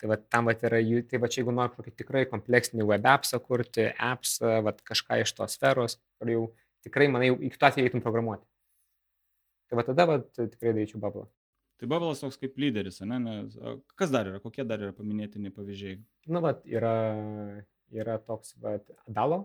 [0.00, 3.08] Tai va tam va yra jų, tai va čia jeigu nori kokį tikrai kompleksinį web
[3.10, 6.46] appsą kurti, appsą, va kažką iš tos sferos, kur jau
[6.86, 8.46] tikrai, manai, iki to atveju eitum programuoti.
[9.68, 11.26] Tai va tada va tikrai daryčiau Bubble.
[11.80, 13.20] Tai Bubble'as toks kaip lyderis, ne?
[13.26, 13.60] Nes,
[14.00, 16.00] kas dar yra, kokie dar yra paminėtini pavyzdžiai?
[16.32, 16.96] Na, va, yra,
[17.92, 19.42] yra toks, va, Adalo,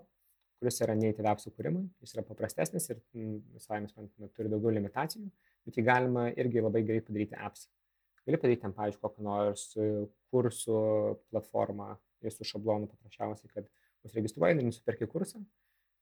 [0.60, 5.28] kuris yra native appsų kūrimui, jis yra paprastesnis ir visai mes turi daugiau limitacijų,
[5.68, 7.68] bet jį galima irgi labai gerai padaryti appsą
[8.26, 9.90] gali padaryti ten, pavyzdžiui, kokią nors e,
[10.34, 10.78] kursų
[11.32, 11.92] platformą
[12.26, 13.68] ir su šablonu paprasčiausiai, kad
[14.08, 15.42] užregistruoji, nusiperki kursą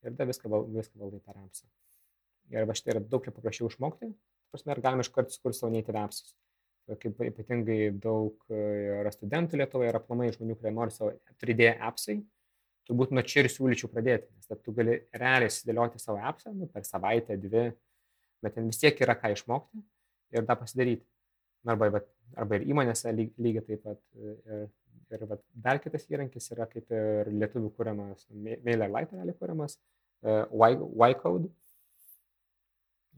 [0.04, 1.68] ir tada viską, val, viską valdai per apsą.
[2.52, 4.10] Ir va štai yra daug paprasčiau išmokti,
[4.52, 6.34] prasme, ir galima iš karto sukurti savo native appsus.
[7.00, 8.58] Kaip ypatingai daug e,
[9.00, 12.18] yra studentų Lietuvoje, yra aplamai žmonių, kurie nori savo 3D appsai,
[12.84, 16.84] turbūt nuo čia ir siūlyčiau pradėti, nes tu gali realiai sudėlioti savo appsą nu, per
[16.84, 17.70] savaitę, dvi,
[18.44, 19.80] bet ten vis tiek yra ką išmokti
[20.36, 21.06] ir tą pasidaryti
[21.72, 24.00] arba, vat, arba ir įmonėse lygiai taip pat.
[24.18, 24.64] Ir,
[25.14, 29.76] ir vat, dar kitas įrankis yra kaip ir lietuvių kūriamas, MailerLite realiai kūriamas,
[30.24, 30.46] uh,
[31.10, 31.50] Y-Code.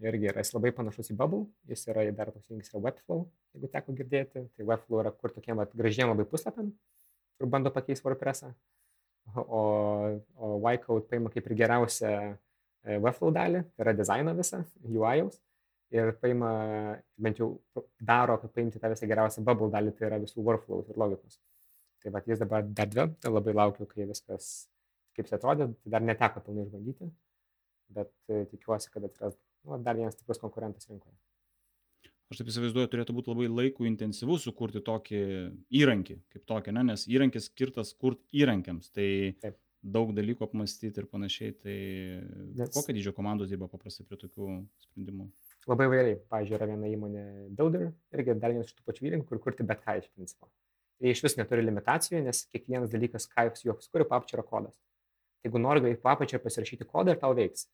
[0.04, 3.22] Irgi yra, jis labai panašus į Bubble, jis yra dar toks įrankis yra Webflow,
[3.56, 4.42] jeigu teko girdėti.
[4.44, 6.68] Tai Webflow yra kur tokiem gražiem labai puslapiam,
[7.40, 8.52] kur bando pakeisti WordPressą.
[9.40, 9.62] O,
[10.36, 15.40] o Y-Code paima kaip ir geriausią e, Webflow dalį, tai yra dizainą visą, UI-jaus
[15.96, 16.52] ir paima,
[17.20, 17.50] bent jau
[18.00, 21.40] daro, kad paimti tą visą geriausią bubble dalį, tai yra visų workflows ir logikos.
[22.04, 24.50] Tai va, jis dabar dar dvi, tai labai laukiu, kai viskas,
[25.16, 27.08] kaip jis atrodė, tai dar neteko pilnai išbandyti,
[27.96, 31.16] bet e, tikiuosi, kad atsiras nu, dar vienas stiprus konkurentas rinkoje.
[32.26, 35.20] Aš taip įsivaizduoju, turėtų būti labai laikų intensyvu sukurti tokį
[35.78, 36.82] įrankį, kaip tokį, ne?
[36.88, 38.90] nes įrankis skirtas kurti įrankiams.
[38.90, 39.06] Tai
[39.44, 39.58] taip.
[39.96, 41.54] daug dalykų apmastyti ir panašiai.
[41.62, 41.76] Tai
[42.58, 42.72] nes...
[42.74, 44.56] kokio dydžio komandos dirba paprastai prie tokių
[44.88, 45.28] sprendimų?
[45.70, 46.18] Labai įvairiai.
[46.30, 47.24] Pavyzdžiui, yra viena įmonė
[47.58, 50.50] Builder, irgi dar vienas iš tų pačių įrankių, kur kurti bet ką iš principo.
[51.02, 54.76] Jie iš vis neturi limitacijų, nes kiekvienas dalykas, ką jūs juos kuri, papačia yra kodas.
[54.76, 57.66] Tai jeigu nori greitai papačia pasirašyti kodą ir tau veiks.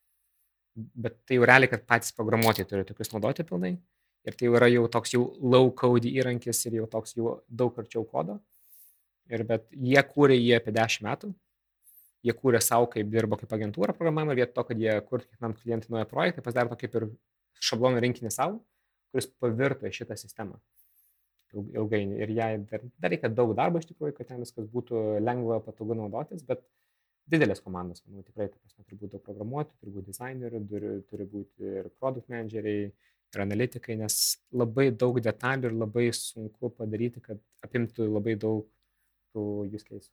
[0.74, 3.76] Bet tai jau realiai, kad patys programuotojai turi tokius naudoti pilnai.
[4.26, 5.22] Ir tai jau yra jau toks jau
[5.54, 8.38] low code įrankis ir jau toks jau daug arčiau kodo.
[9.30, 11.32] Ir bet jie kūrė jį apie 10 metų.
[12.26, 15.90] Jie kūrė savo, kaip dirbo kaip agentūra programavimo, vietoj to, kad jie kurtų kiekvienam klientui
[15.94, 17.06] naują projektą, pasidarė tokį kaip ir
[17.60, 18.60] šablonų rinkinį savo,
[19.12, 20.60] kuris pavirto į šitą sistemą
[21.52, 22.20] ilgainiui.
[22.24, 25.96] Ir jai dar, dar reikia daug darbo iš tikrųjų, kad ten viskas būtų lengva, patogu
[25.98, 26.64] naudotis, bet
[27.32, 31.26] didelės komandos, manau, tikrai, ta prasme, turi būti daug programuotojų, turi būti dizainerių, turi, turi
[31.34, 32.88] būti ir produkt manageriai,
[33.32, 34.16] ir analitikai, nes
[34.52, 38.66] labai daug detalių ir labai sunku padaryti, kad apimtų labai daug
[39.32, 40.10] tų use case.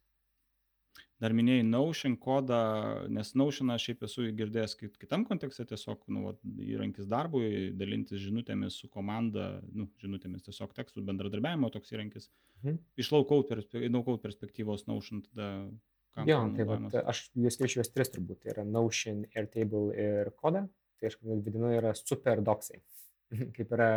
[1.19, 2.59] Dar minėjai Notion kodą,
[3.11, 6.31] nes Notion aš šiaip esu girdėjęs kitam kontekste, tiesiog nu,
[6.63, 12.29] įrankis darbui, dalintis žinutėmis su komanda, nu, žinutėmis tiesiog tekstų bendradarbiavimo toks įrankis.
[12.61, 12.79] Mhm.
[13.03, 13.83] Iš laukaut perspe,
[14.23, 15.49] perspektyvos Notion tada?
[16.27, 16.79] Jo, tai va,
[17.11, 18.41] aš jūs skirčiu juos tris turbūt.
[18.43, 20.65] Tai yra Notion, Airtable ir Koda.
[20.99, 22.81] Tai aš vadinu yra super docsai.
[23.55, 23.91] kaip yra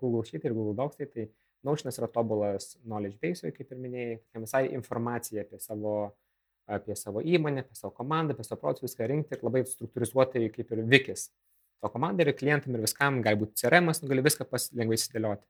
[0.00, 1.28] Google Sheet ir Google Docsai, tai
[1.66, 5.94] Notionas yra tobulas knowledge base, kaip ir minėjai, visai informacija apie savo
[6.68, 10.74] apie savo įmonę, apie savo komandą, apie savo procesus, viską rinkti ir labai struktūrizuotai kaip
[10.74, 11.28] ir vikis.
[11.82, 15.46] To komandai ir klientam ir viskam, galbūt CRM, nu, gali viską pas, lengvai įsidėlioti.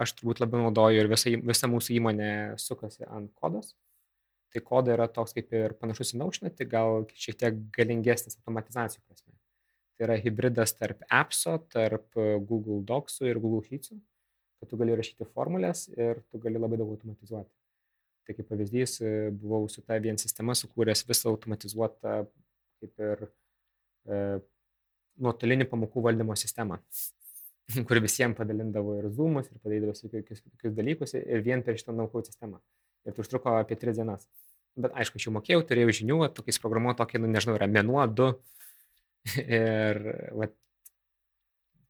[0.00, 3.74] Aš turbūt labiau naudoju ir visa, visa mūsų įmonė sukasi ant kodos.
[4.52, 9.04] Tai koda yra toks kaip ir panašus į Notion, tai gal šiek tiek galingesnis automatizacijų
[9.06, 9.36] prasme.
[9.96, 12.16] Tai yra hybridas tarp appso, tarp
[12.48, 13.96] Google Docsų ir Google Sheetsų,
[14.60, 17.52] kad tu gali rašyti formulės ir tu gali labai daug automatizuoti.
[18.22, 22.20] Tai kaip pavyzdys, e, buvau su ta vien sistema sukūręs visą automatizuotą
[22.82, 24.20] kaip ir e,
[25.22, 26.78] nuotolinį pamokų valdymo sistemą,
[27.88, 32.24] kur visiems padalindavo ir zoomus, ir padarydavo visokius kitus dalykus ir vien per šitą naukų
[32.26, 32.62] sistemą.
[33.06, 34.26] Ir tai užtruko apie tris dienas.
[34.78, 38.30] Bet aišku, aš jau mokėjau, turėjau žinių, tokiais programuoju tokį, nu nežinau, yra mėnuo, du.
[39.42, 39.98] ir,
[40.38, 40.48] va,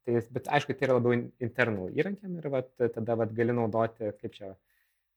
[0.03, 4.35] tai, bet aišku, tai yra labiau internal įrankiam ir va, tada va, gali naudoti, kaip
[4.35, 4.51] čia,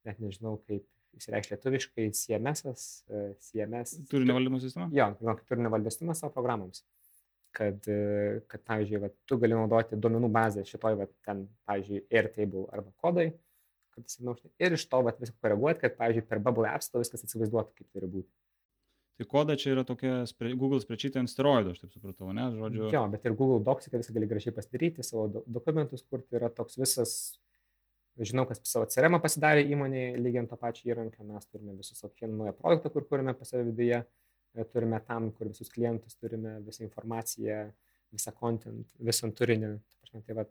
[0.06, 3.96] net nežinau, kaip išsireikš lietuviškai CMS, e, CMS.
[4.10, 4.88] Turinio valdymo sistema?
[4.94, 6.84] Jo, nu, turinio valdymo sistema savo programoms.
[7.56, 12.66] Kad, e, kad pavyzdžiui, va, tu gali naudoti duomenų bazę šitoj, va, ten, pavyzdžiui, Airtable
[12.68, 13.30] arba kodai,
[13.96, 17.24] kad įsinaušti ir iš to va, viską koreguoti, kad, pavyzdžiui, per Bubble Apps to viskas
[17.24, 18.30] atsivaizduotų, kaip turi būti.
[19.16, 20.26] Tai koda čia yra tokia
[20.60, 22.50] Google spreadsheet ant steroidų, aš taip supratau, ne?
[22.52, 22.90] Žodžiu...
[22.92, 26.76] Jo, bet ir Google Docs, kad viską gali gražiai pasidaryti, savo dokumentus kurti, yra toks
[26.76, 27.14] visas
[28.24, 32.54] žinau, kas savo CRM pasidarė įmonėje, lygiant tą pačią įrankę, mes turime visus kiekvieną naują
[32.56, 33.98] produktą, kur kūrime pas save viduje,
[34.56, 37.66] e, turime tam, kur visus klientus turime, visą informaciją,
[38.16, 39.74] visą content, visą turinį.
[40.16, 40.46] Tai va,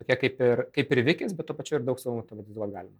[0.00, 2.98] tokia kaip ir, kaip ir vikis, bet to pačiu ir daug savo automatizuoti galima.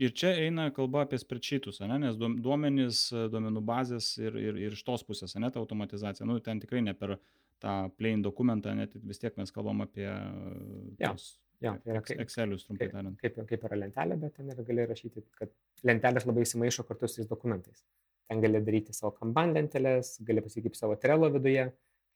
[0.00, 1.98] Ir čia eina kalba apie sprečitus, ne?
[2.00, 6.28] nes duomenys, duomenų bazės ir, ir, ir iš tos pusės, ne ta automatizacija.
[6.28, 7.18] Nu, ten tikrai ne per
[7.60, 11.12] tą plain dokumentą, net vis tiek mes kalbam apie ja.
[11.12, 13.16] tos Jo, tai yra kaip, Excelius, trumpai tariant.
[13.20, 15.50] Kaip, kaip, kaip yra lentelė, bet ten ir gali rašyti, kad
[15.84, 17.82] lentelės labai įsimaišo kartu su tais dokumentais.
[18.30, 21.66] Ten gali daryti savo kamban lentelės, gali pasakyti savo trelo viduje,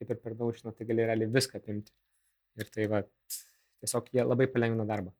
[0.00, 1.92] kaip ir per daužino, tai gali realiai viską apimti.
[2.56, 3.02] Ir tai va,
[3.84, 5.12] tiesiog jie labai palengvina darbą.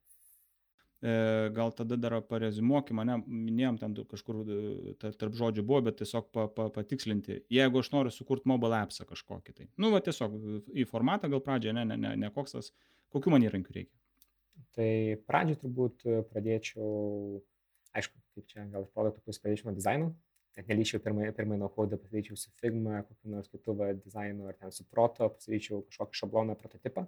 [1.04, 6.30] E, gal tada dar parezimuokim, mane minėjom ten kažkur e, tarp žodžių buvo, bet tiesiog
[6.32, 9.68] pa, pa, patikslinti, jeigu aš noriu sukurti mobile appsą kažkokį tai.
[9.76, 10.38] Nu, va tiesiog
[10.72, 12.72] į formatą gal pradžioje, ne, ne, ne, ne koks tas,
[13.12, 13.92] kokiu man įrankiu reikia.
[14.74, 14.90] Tai
[15.28, 16.86] pradžiai turbūt pradėčiau,
[17.94, 20.08] aišku, kaip čia gal produktų pusės pradėčiau nuo dizaino,
[20.58, 24.74] net nelyčiau pirmai, pirmai nuo kodo, pasidaryčiau su Figma, kokiu nors kitu dizainu ar ten
[24.74, 27.06] su proto, pasidaryčiau kažkokį šabloną prototipą.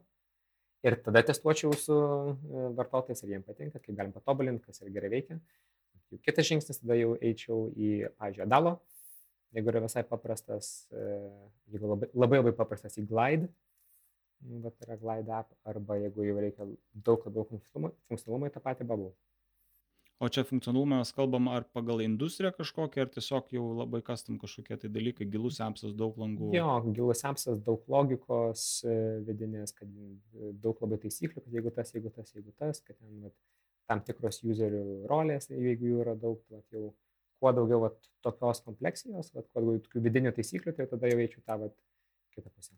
[0.87, 5.11] Ir tada testuočiau su e, vartotojais, ar jiems patinka, kaip galim patobulinti, kas ir gerai
[5.15, 5.39] veikia.
[6.13, 7.89] Jau kitas žingsnis, tada jau eičiau į,
[8.21, 8.77] pavyzdžiui, Adalo,
[9.57, 11.07] jeigu yra visai paprastas, e,
[11.75, 13.51] jeigu labai labai, labai paprastas į Glide,
[14.44, 16.66] nu, bet yra Glide app, arba jeigu jau reikia
[17.09, 19.14] daug labiau funkcionalumą į tą patį Bubble.
[20.16, 24.79] O čia funkcionalumą mes kalbam ar pagal industriją kažkokią, ar tiesiog jau labai kastam kažkokie
[24.81, 26.49] tai dalykai, gilus appsas, daug langų.
[26.57, 28.94] Jo, gilus appsas, daug logikos e,
[29.27, 33.27] vidinės, kad e, daug labai taisyklių, kad jeigu tas, jeigu tas, jeigu tas, kad ten
[33.27, 33.37] vat,
[33.92, 36.94] tam tikros userių rolės, jeigu jų yra daug, vat, jau
[37.37, 41.44] kuo daugiau vat, tokios kompleksijos, vat, kuo daugiau tokių vidinių taisyklių, tai tada jau eičiau
[41.44, 41.77] tą vat,
[42.33, 42.72] kitą pusę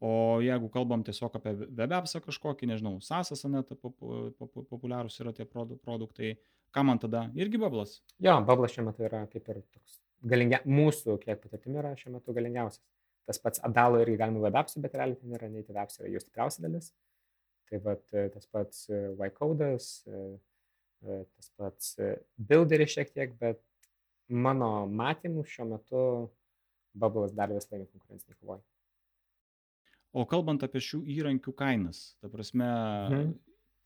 [0.00, 5.46] o jeigu kalbam tiesiog apie web appsą kažkokį, nežinau, SASas, ane, tai populiarūs yra tie
[5.48, 6.34] produktai,
[6.74, 7.26] ką man tada?
[7.38, 8.00] Irgi Bablas?
[8.22, 12.34] Jo, Bablas šiuo metu yra kaip ir toks galingia, mūsų, kiek patirtimi yra šiuo metu
[12.36, 12.82] galingiausias.
[13.26, 16.22] Tas pats Adalo irgi galima web appsų, bet realiai ten yra native apps, yra jų
[16.22, 16.92] stipriausia dalis.
[17.66, 18.84] Tai vat, tas pats
[19.26, 19.88] Ycodas,
[21.02, 21.96] tas pats
[22.38, 23.58] Builderis šiek tiek, bet
[24.30, 26.04] mano matymu šiuo metu
[26.94, 28.62] Bubbles dar vis laimi konkurencinį kovoj.
[30.16, 33.34] O kalbant apie šių įrankių kainas, ta prasme, mhm.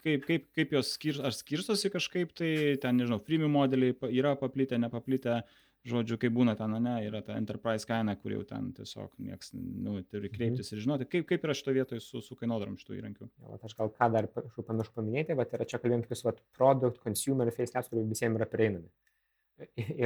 [0.05, 2.53] kaip, kaip, kaip jos skir, ar skirstosi kažkaip, tai
[2.83, 5.41] ten, nežinau, freemium modeliai yra paplitę, nepaplitę,
[5.91, 9.97] žodžiu, kaip būna ten, ne, yra ta enterprise kaina, kur jau ten tiesiog nieks, nu,
[10.07, 10.37] turi mhm.
[10.37, 10.76] kreiptis mhm.
[10.76, 13.31] ir žinoti, kaip, kaip yra šito vietoje su, su kainodarom šitų įrankių.
[13.41, 17.51] Ja, aš gal ką dar pamiršau paminėti, bet yra čia kalbėjom tokius, vat, product, consumer,
[17.57, 18.87] face apps, kur visiems yra prieinami.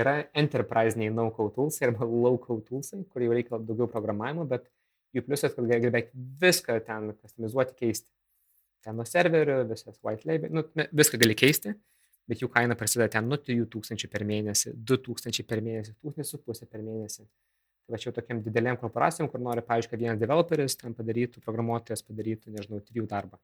[0.00, 4.70] yra enterprisiniai no-code toolsai arba low-code toolsai, kur jau reikia daugiau programavimo, bet
[5.14, 6.12] jų pliusas, kad gali beveik
[6.42, 8.10] viską ten customizuoti, keisti.
[8.84, 11.72] Ten nuo serverių, visas white label, nu, viską gali keisti,
[12.28, 17.24] bet jų kaina prasideda ten nuo 3000 per mėnesį, 2000 per mėnesį, 1500 per mėnesį.
[17.84, 22.04] Tai va čia tokiam dideliam korporacijom, kur nori, pavyzdžiui, kad vienas developeris ten padarytų, programuotojas
[22.06, 23.40] padarytų, nežinau, trijų darbą.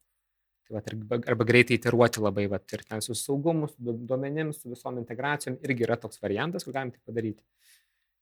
[0.65, 4.73] Tai va, arba, arba greitai iteruoti labai, va, ir ten su saugumu, su duomenims, su
[4.73, 7.45] visom integracijom irgi yra toks variantas, kur galim tai padaryti.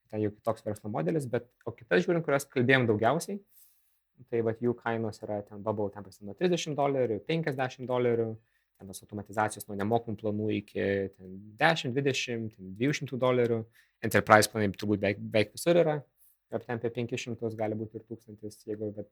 [0.09, 3.40] Ten jau kitoks verslo modelis, bet o kitas žiūrint, kurias kalbėjom daugiausiai,
[4.32, 8.28] tai va, jų kainos yra ten bubble, ten prasideda nuo 30 dolerių, 50 dolerių,
[8.78, 10.86] ten tos automatizacijos nuo nemokamų planų iki
[11.61, 13.61] 10, 20, 200 dolerių.
[14.06, 15.98] Enterprise planai turbūt beveik, beveik visur yra.
[16.54, 19.11] Ir ten apie 500 gali būti ir 1000, jeigu, bet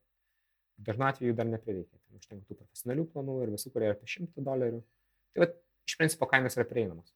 [0.86, 1.98] dažnu atveju dar neprireikia.
[1.98, 4.82] Ten užtenka tų profesionalių planų ir visų, kurie yra apie 100 dolerių.
[5.34, 5.50] Tai va,
[5.90, 7.12] iš principo kainos yra prieinamos.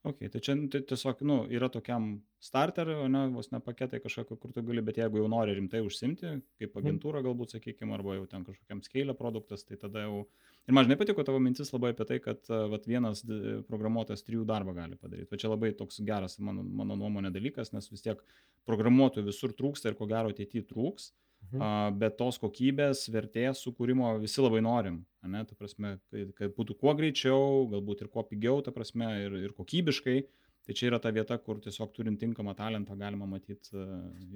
[0.00, 2.04] Ok, tai čia tai tiesiog, nu, yra tokiam
[2.40, 6.30] starteriu, ne, vos ne paketai kažkokio, kur tu gali, bet jeigu jau nori rimtai užsimti,
[6.56, 6.80] kaip mhm.
[6.80, 10.22] agentūra galbūt, sakykime, arba jau ten kažkokiam scale produktas, tai tada jau...
[10.64, 13.20] Ir man žinai patiko tavo mintis labai apie tai, kad vat, vienas
[13.68, 15.28] programuotojas trijų darbą gali padaryti.
[15.34, 18.24] Va čia labai toks geras, mano, mano nuomonė, dalykas, nes vis tiek
[18.70, 21.12] programuotojų visur trūksta ir ko gero ateityje trūks.
[21.12, 21.96] Mhm Mhm.
[21.98, 25.00] Bet tos kokybės, vertės sukūrimo visi labai norim.
[25.26, 29.34] Ne, ta prasme, kad, kad būtų kuo greičiau, galbūt ir kuo pigiau, ta prasme, ir,
[29.48, 30.20] ir kokybiškai.
[30.68, 33.72] Tai čia yra ta vieta, kur tiesiog turint tinkamą talentą galima matyti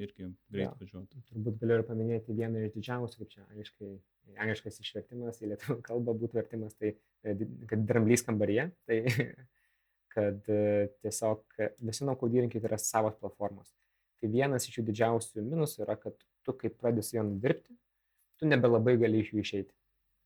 [0.01, 1.21] irgi greit ja, važiuoti.
[1.29, 3.91] Turbūt galiu ir paminėti vieną iš didžiausių, kaip čia angliškai,
[4.43, 7.37] angliškas išvertimas į lietuvių kalbą būtų vertimas, tai e,
[7.71, 8.71] kad dramblys kambaryje.
[8.89, 8.99] Tai
[10.15, 12.09] kad e, tiesiog visi
[12.63, 13.71] tai yra savos platformos.
[14.19, 17.75] Tai vienas iš jų didžiausių minusų yra, kad tu kai pradedi su jom dirbti,
[18.41, 19.73] tu nebelabai gali iš jų išeiti.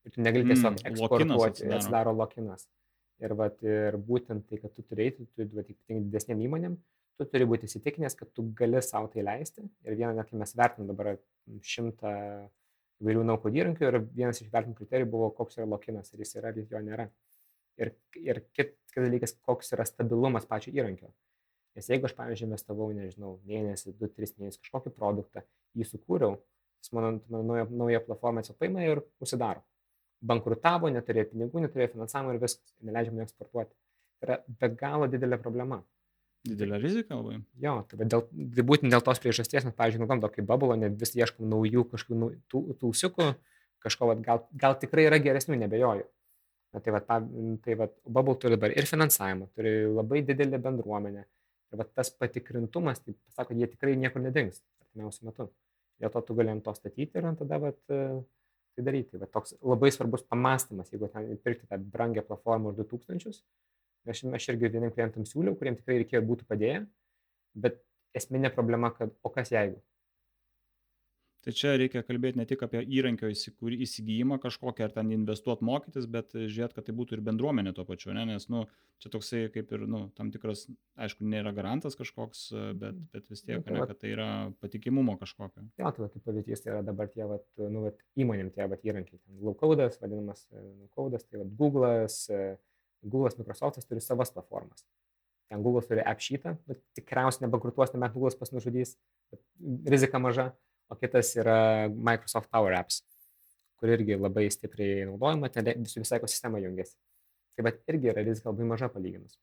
[0.06, 2.68] Ir tu negali tiesiog mm, eksportuoti, atsidaro lokinas.
[3.18, 6.76] Ir, vat, ir būtent tai, kad tu turi eiti, tu turi ypatingai didesnėm įmonėm,
[7.18, 9.66] tu turi būti įsitikinęs, kad tu gali savo tai leisti.
[9.86, 11.16] Ir vieną, kai mes vertinam dabar
[11.66, 12.12] šimtą
[13.02, 16.52] įvairių naukų įrankių ir vienas iš vertinimų kriterijų buvo, koks yra lokinas, ar jis yra,
[16.52, 17.08] ar jo nėra.
[17.78, 21.12] Ir, ir kitas dalykas, koks yra stabilumas pačio įrankio.
[21.78, 25.44] Nes jeigu aš, pavyzdžiui, investavau, nežinau, mėnesį, du, tris mėnesius kažkokį produktą,
[25.76, 26.38] jį sukūriau,
[26.82, 29.64] jis mano, mano nauja, nauja platforma tiesiog paima ir užsidaro.
[30.28, 33.70] Bankrutavo, neturėjo pinigų, neturėjo finansavimo ir viskas, neleidžia man eksportuoti.
[34.18, 35.78] Tai yra be galo didelė problema.
[36.48, 37.38] Didelė rizika labai.
[37.62, 38.24] Jo, tai, dėl,
[38.56, 42.30] tai būtent dėl tos priežasties mes, pavyzdžiui, nukom tokį bubble, net vis ieškom naujų kažkokių
[42.50, 43.28] tų, tūsiukų,
[43.84, 46.06] kažko, vat, gal, gal tikrai yra geresnių, nebejoju.
[46.74, 51.24] Na, tai va, tai va, bubble turi dabar ir finansavimą, turi labai didelę bendruomenę,
[51.68, 54.62] Ir va tas patikrintumas, tai pasako, jie tikrai niekur nedings
[54.98, 55.48] artimiausiu metu.
[55.98, 59.18] Dėl to tu ant to statyti ir tada vat, tai daryti.
[59.18, 63.42] Va toks labai svarbus pamastymas, jeigu ten pirkti tą brangią platformą už 2000,
[64.06, 66.84] aš, aš irgi vieniem klientam siūliau, kuriems tikrai reikėjo būtų padėję,
[67.58, 67.82] bet
[68.14, 69.80] esminė problema, kad o kas jeigu?
[71.48, 76.34] Tai čia reikia kalbėti ne tik apie įrankio įsigijimą kažkokią ar ten investuot mokytis, bet
[76.36, 78.26] žiūrėt, kad tai būtų ir bendruomenė tuo pačiu, ne?
[78.28, 78.66] nes nu,
[79.00, 80.66] čia toksai kaip ir nu, tam tikras,
[81.00, 83.08] aišku, nėra garantas kažkoks, bet, mhm.
[83.16, 84.28] bet vis tiek, ne, kad tai yra
[84.60, 85.64] patikimumo kažkokio.
[85.80, 89.96] Jo, tai kaip pavyzdys, yra dabar tie vat, nu, vat, įmonėm tie vat, įrankiai, Low-Codas,
[90.04, 92.20] vadinamas Low-Codas, tai vat, Google'as,
[93.08, 94.84] Google'as, Microsoft'as turi savas platformas.
[95.48, 98.98] Ten Google turi app šitą, bet tikriausiai nebankrutuos, nebent Google'as pasnužudys,
[99.88, 100.50] rizika maža
[100.88, 101.58] o kitas yra
[101.92, 103.02] Microsoft Power Apps,
[103.78, 106.96] kur irgi labai stipriai naudojama, ten su visai ekosistema jungiasi.
[107.56, 109.38] Tai bet irgi yra rizika labai maža palyginus.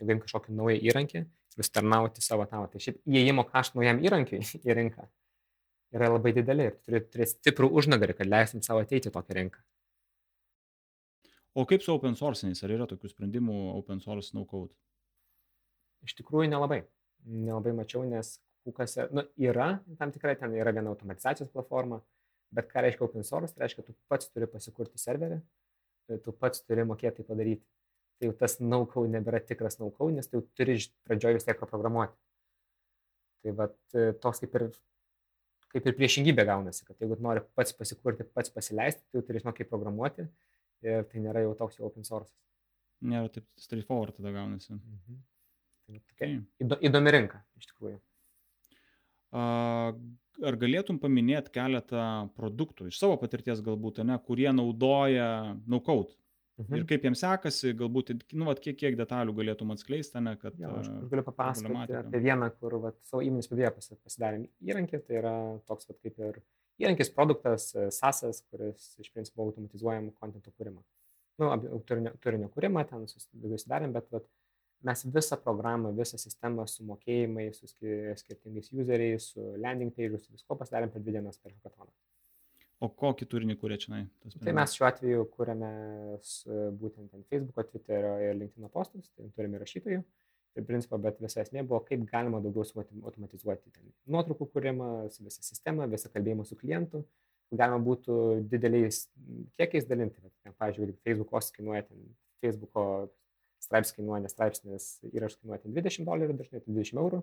[0.00, 1.22] Jeigu im kažkokį naują įrankį,
[1.56, 2.68] vis tarnauti savo tavo.
[2.72, 5.08] Tai šiaip įėjimo kaštų naujam įrankiui į rinką
[5.96, 9.62] yra labai dideli ir turi turėti stiprų užnagarį, kad leistum savo ateiti į tokią rinką.
[11.56, 12.60] O kaip su open source'iniais?
[12.66, 14.74] Ar yra tokių sprendimų open source no code?
[16.04, 16.82] Iš tikrųjų nelabai.
[17.24, 18.36] Nelabai mačiau, nes
[18.66, 22.00] Kukose, nu, yra tam tikrai, ten yra viena automatizacijos platforma,
[22.54, 25.38] bet ką reiškia open source, tai reiškia, tu pats turi pasikurti serverį,
[26.24, 27.62] tu pats turi mokėti tai padaryti.
[28.16, 32.16] Tai jau tas no-code nebėra tikras no-code, nes tu turi pradžioj vis tiek programuoti.
[33.44, 33.68] Tai va,
[34.24, 34.66] toks kaip ir,
[35.74, 39.60] kaip ir priešingybė gaunasi, kad jeigu nori pats pasikurti, pats pasileisti, tai jau turi žinoti,
[39.60, 40.26] kaip programuoti
[40.86, 42.32] ir tai nėra jau toks jau open source.
[43.04, 44.74] Nėra taip straightforward tada gaunasi.
[44.74, 45.22] Mhm.
[45.86, 48.00] Tai tokia įdomi rinka, iš tikrųjų.
[49.32, 56.12] Ar galėtum paminėti keletą produktų iš savo patirties galbūt, ne, kurie naudoja no-code?
[56.56, 56.72] Mhm.
[56.72, 60.54] Ir kaip jiems sekasi, galbūt, nu, vat, kiek, kiek detalių galėtum atskleisti, ne, kad...
[60.60, 65.34] Jo, aš galiu papasakoti apie vieną, kur vat, savo įmonės viduje pasidarėm įrankį, tai yra
[65.68, 66.38] toks vat, kaip ir
[66.80, 70.80] įrankis, produktas, SASas, kuris iš principo automatizuojam kontento kūrimą.
[71.42, 71.52] Nu,
[71.84, 74.24] turinio, turinio kūrimą ten daugiau sudarėm, bet vat,
[74.84, 80.58] mes visą programą, visą sistemą su mokėjimais, su skirtingais useriais, su landing page, su visko
[80.58, 81.92] pasidarėm per dvi dienas per hackatoną.
[82.84, 84.02] O kokį turinį kūrė čia?
[84.36, 85.70] Tai mes šiuo atveju kūrėme
[86.76, 90.02] būtent ant Facebook'o, Twitter'o ir LinkedIn postus, tai turime rašytojų.
[90.56, 95.88] Ir principo, bet visa esmė buvo, kaip galima daugiau automatizuoti ten nuotraukų kūrimas, visą sistemą,
[95.92, 97.02] visą kalbėjimą su klientu,
[97.52, 98.16] galima būtų
[98.48, 99.02] dideliais
[99.60, 100.20] kiekiais dalinti.
[100.44, 102.06] Ten, pavyzdžiui, Facebook'os kainuoja ten,
[102.44, 102.86] Facebook'o
[103.66, 107.22] straipsnis kainuoja, nes straipsnis įrašas kainuoja 20 dolerių, dažnai 20 eurų.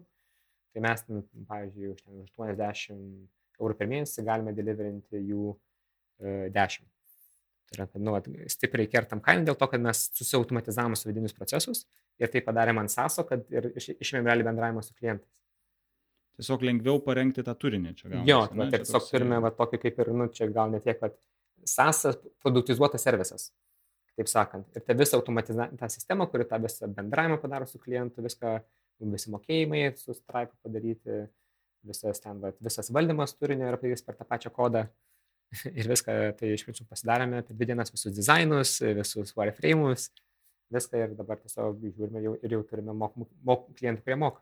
[0.73, 1.05] Tai mes,
[1.49, 6.89] pavyzdžiui, už 80 eurų per mėnesį galime deliverinti jų e, 10.
[7.69, 8.15] Tai yra, kad nu,
[8.51, 11.85] stipriai kertam kainą dėl to, kad mes susiautomatizavom su vidinius procesus
[12.21, 15.29] ir tai padarėm ant SASO, kad ir išėmėm realiai bendravimą su klientais.
[16.39, 18.29] Tiesiog lengviau parengti tą turinį čia gaunasi.
[18.29, 19.11] Jo, tai, tai tiesiog toks...
[19.13, 21.13] turime va, tokį kaip ir, nu, čia gal ne tiek, kad
[21.69, 23.51] SASas produktizuotas servisas,
[24.17, 24.67] taip sakant.
[24.77, 28.57] Ir ta visa automatizacija sistema, kuri tą visą bendravimą padaro su klientu, viską,
[29.13, 31.23] visi mokėjimai su Stripe padaryti,
[31.87, 34.85] visas ten, va, visas valdymas turinio yra padarytas per tą pačią kodą.
[35.79, 40.07] ir viską, tai iš principo pasidarėme per dvi dienas visus dizainus, visus wireframe'us,
[40.73, 44.41] viską ir dabar tiesiog žiūrime jau, ir jau turime mok, mok, klientų, kurie moka.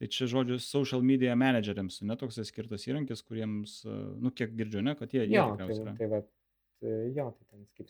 [0.00, 3.80] Tai čia žodžiu social media manageriams, netoks skirtas įrankis, kuriems,
[4.20, 6.39] nu kiek girdžiu, ne, kad jie, jo, tai, tai, va, tai,
[6.82, 7.88] jo, tai ten kaip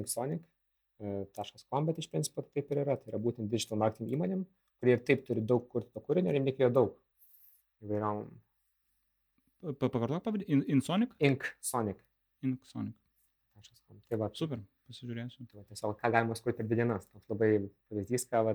[0.00, 4.46] inksonic.com, bet iš principo taip ir yra, tai yra būtent digital marketing įmonėm,
[4.80, 6.90] kurie ir taip turi daug kurti to kūrinio ir jiems reikėjo daug
[7.86, 8.24] įvairiom.
[9.78, 11.14] Pakartok pavadį, In, Insonic?
[11.22, 12.02] Ink Sonic.
[12.42, 12.96] Ink Sonic.
[14.08, 15.46] Tai va, Super, pasižiūrėsiu.
[15.50, 17.04] Tai va, tiesiog ką galima skurti per dvi dienas.
[17.12, 17.50] Toks labai
[17.90, 18.54] pavyzdys, ką, va,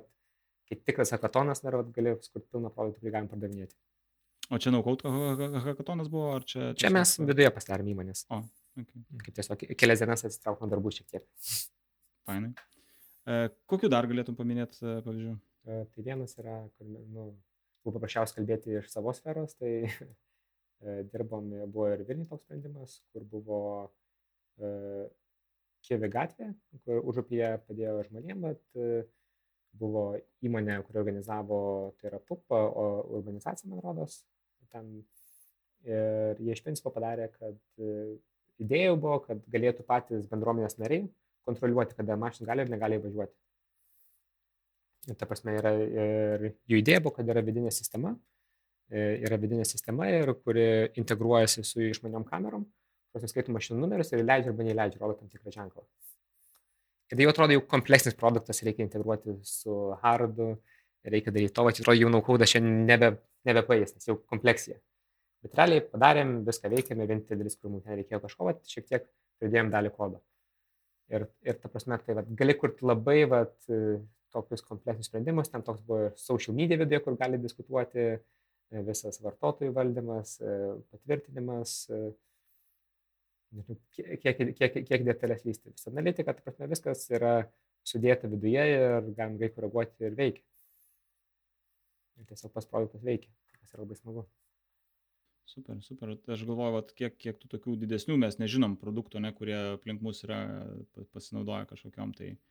[0.67, 3.77] kai tikras hakatonas nėra, gali skurti pilną produktą, kurį galim pardavinėti.
[4.47, 6.71] O čia naukaut hakatonas buvo, ar čia?
[6.79, 8.23] Čia mes viduje pasidarėm įmonės.
[8.31, 8.41] O,
[8.83, 9.03] okay.
[9.25, 11.27] Kaip tiesiog kelias dienas atsitrauk nuo darbų šiek tiek.
[12.27, 12.53] Fainai.
[13.27, 15.35] E, kokiu dar galėtum paminėti e, pavyzdžių?
[15.67, 17.27] E, tai vienas yra, kur, nu,
[17.83, 23.25] buvo paprasčiausia kalbėti iš savo sferos, tai e, dirbom, buvo ir Vilniui toks sprendimas, kur
[23.27, 23.59] buvo
[24.59, 24.71] e,
[25.87, 26.49] Kievi gatvė,
[26.83, 29.03] kur užupyje padėjo žmonėm, bet e,
[29.77, 30.09] buvo
[30.43, 31.59] įmonė, kuri organizavo,
[31.99, 32.47] tai yra PUP,
[33.19, 34.23] urbanizacija, man rodos,
[34.73, 34.99] ten.
[35.87, 37.59] Ir jie iš principo padarė, kad
[38.63, 41.07] idėja buvo, kad galėtų patys bendruomenės nariai
[41.47, 43.35] kontroliuoti, kada mašina gali ir negali važiuoti.
[45.15, 48.11] Ta prasme, yra ir jų idėja buvo, kad yra vidinė sistema,
[48.91, 50.65] e, yra vidinė sistema, ir kuri
[50.99, 52.65] integruojasi su išmaniom kamerom,
[53.11, 55.85] kurios nuskaito mašinų numerius ir leidžia arba neįleidžia, rodo tam tikrą ženklą.
[57.07, 60.57] Kada jau atrodo jau kompleksinis produktas, reikia integruoti su hardu,
[61.07, 63.13] reikia daryti to, va, atrodo jau naukauda šiandien nebe,
[63.47, 64.75] nebepaės, nes jau kompleksija.
[65.47, 69.05] Bet realiai padarėm, viską veikėme, vienintelis dalis, kur mums reikėjo kažko, va, šiek tiek
[69.39, 70.19] pridėjom dalį kodo.
[71.07, 73.45] Ir, ir ta prasme, tai va, gali kurti labai va,
[74.35, 75.51] tokius kompleksinius sprendimus.
[75.53, 78.09] Ten toks buvo social media viduje, kur gali diskutuoti
[78.87, 80.35] visas vartotojų valdymas,
[80.91, 81.77] patvirtinimas,
[83.95, 85.71] kiek, kiek, kiek detalės lysti.
[85.71, 87.37] Visa analitika, tai prasme, viskas yra
[87.87, 90.43] sudėta viduje ir galim greitai koreguoti ir veikia.
[92.19, 93.31] Ir tiesiog pas produktas veikia,
[93.61, 94.27] kas yra labai smagu.
[95.47, 96.11] Super, super.
[96.27, 100.19] Aš galvoju, vat, kiek, kiek tų tokių didesnių mes nežinom produktų, ne, kurie aplink mus
[100.27, 100.41] yra
[101.15, 102.41] pasinaudoję kažkokiam tai uh,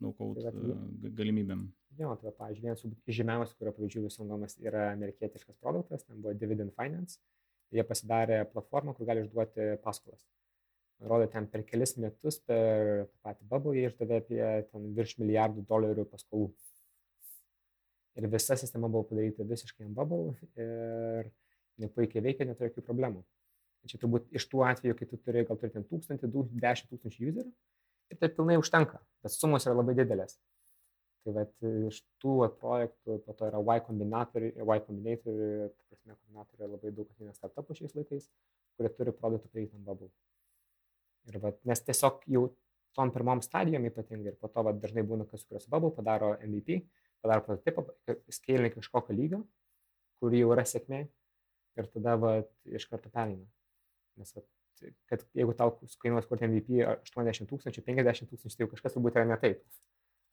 [0.00, 1.66] naukaut tai e, galimybėm.
[1.98, 6.34] Jo, tai pavyzdžiui, vienas iš žymiausių, kurio pavyzdžių visų naudomas yra amerikietiškas produktas, ten buvo
[6.34, 7.20] Dividend Finance.
[7.70, 10.24] Jie pasidarė platformą, kur gali išduoti paskolas.
[11.00, 15.64] Rodo, ten per kelis metus per tą patį bubble jie išdavė apie ten virš milijardų
[15.68, 16.50] dolerių paskolų.
[18.18, 21.30] Ir visa sistema buvo padaryta visiškai ant bubble ir
[21.88, 23.24] puikiai veikia, neturi jokių problemų.
[23.88, 26.28] Čia turbūt iš tų atvejų, kai tu turi, gal ten tūkstantį,
[26.60, 27.52] dešimt tūkstančių userių,
[28.10, 30.36] ir tai pilnai užtenka, bet sumos yra labai didelės.
[31.24, 31.52] Tai vat,
[31.90, 37.10] iš tų vat, projektų, po to yra Y kombinatoriai, Y kombinatoriai, prasme, kombinatoriai labai daug
[37.12, 38.28] ateina startupų šiais laikais,
[38.76, 40.08] kurie turi produktų prieiti ant bubble.
[41.28, 42.46] Ir vat, nes tiesiog jau
[42.96, 46.80] tom pirmom stadijom ypatingai ir po to vat, dažnai būna, kas kuris bubble padaro MVP,
[47.20, 47.84] padaro prototipą,
[48.32, 49.42] skalina kažkokio lygio,
[50.20, 51.04] kur jau yra sėkmė
[51.78, 53.46] ir tada vat, iš karto pereina.
[54.20, 54.46] Nes vat,
[55.10, 59.28] kad jeigu tau kainuos kurti MVP 80 tūkstančių, 50 tūkstančių, tai jau kažkas turbūt yra
[59.28, 59.62] ne taip.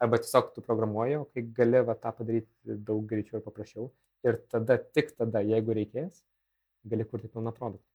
[0.03, 3.91] Arba tiesiog tu programuoji, o kai gali va, tą padaryti daug greičiau ir paprasčiau.
[4.25, 6.21] Ir tada, tik tada, jeigu reikės,
[6.89, 7.85] gali kurti pilną produktą.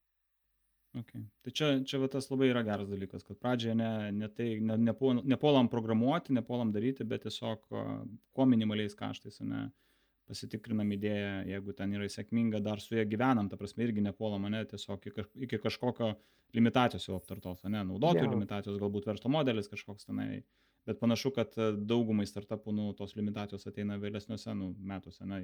[0.92, 1.22] Okay.
[1.40, 4.76] Tai čia, čia va, tas labai yra geras dalykas, kad pradžioje ne, ne tai, ne,
[5.32, 9.70] nepuolam programuoti, nepuolam daryti, bet tiesiog kuo minimaliais kaštais, ne,
[10.28, 14.62] pasitikrinam idėją, jeigu ten yra sėkminga, dar su ja gyvenam, ta prasme irgi nepuolam mane
[14.70, 15.08] tiesiog
[15.46, 16.12] iki kažkokio
[16.56, 18.34] limitacijos jau aptartos, ne, naudotojų Jo.
[18.34, 20.42] limitacijos, galbūt verslo modelis kažkoks tenai,
[20.86, 25.40] bet panašu, kad e, daugumai startupų, nu, tos limitacijos ateina vėlesniuose, nu, metuose, na,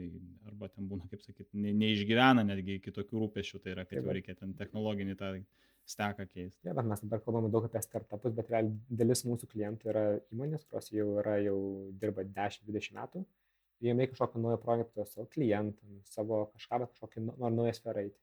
[0.50, 4.04] arba ten būna, kaip sakyti, ne, neišgyvena netgi iki tokių rūpešių, tai yra, kad Taip,
[4.04, 5.32] jau reikia ten technologinį tą
[5.88, 6.60] steką keisti.
[6.68, 10.04] Jo, bet mes dabar kalbame daug apie startupus, bet realiai dalis mūsų klientų yra
[10.34, 11.58] įmonės, kurios jau yra, jau
[12.02, 13.24] dirba 10-20 metų.
[13.24, 13.47] Ir
[13.84, 18.04] jie mėgina kažkokį naują projektą savo klientam, savo kažką, bet kažkokį nu- nori naują sferą
[18.06, 18.18] eiti.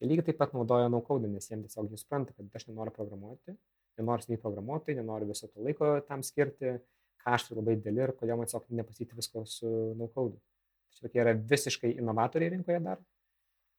[0.00, 3.56] Jie lygiai taip pat naudoja no-code, nes jiems tiesiog jie supranta, kad aš nenoriu programuoti,
[3.98, 6.78] nenoriu nei programuoti, nenoriu viso to laiko tam skirti,
[7.24, 10.38] kaštai labai dideli ir kodėl man tiesiog nepasyti visko su no-code.
[10.94, 13.02] Tai tokie yra visiškai inovatoriai rinkoje dar.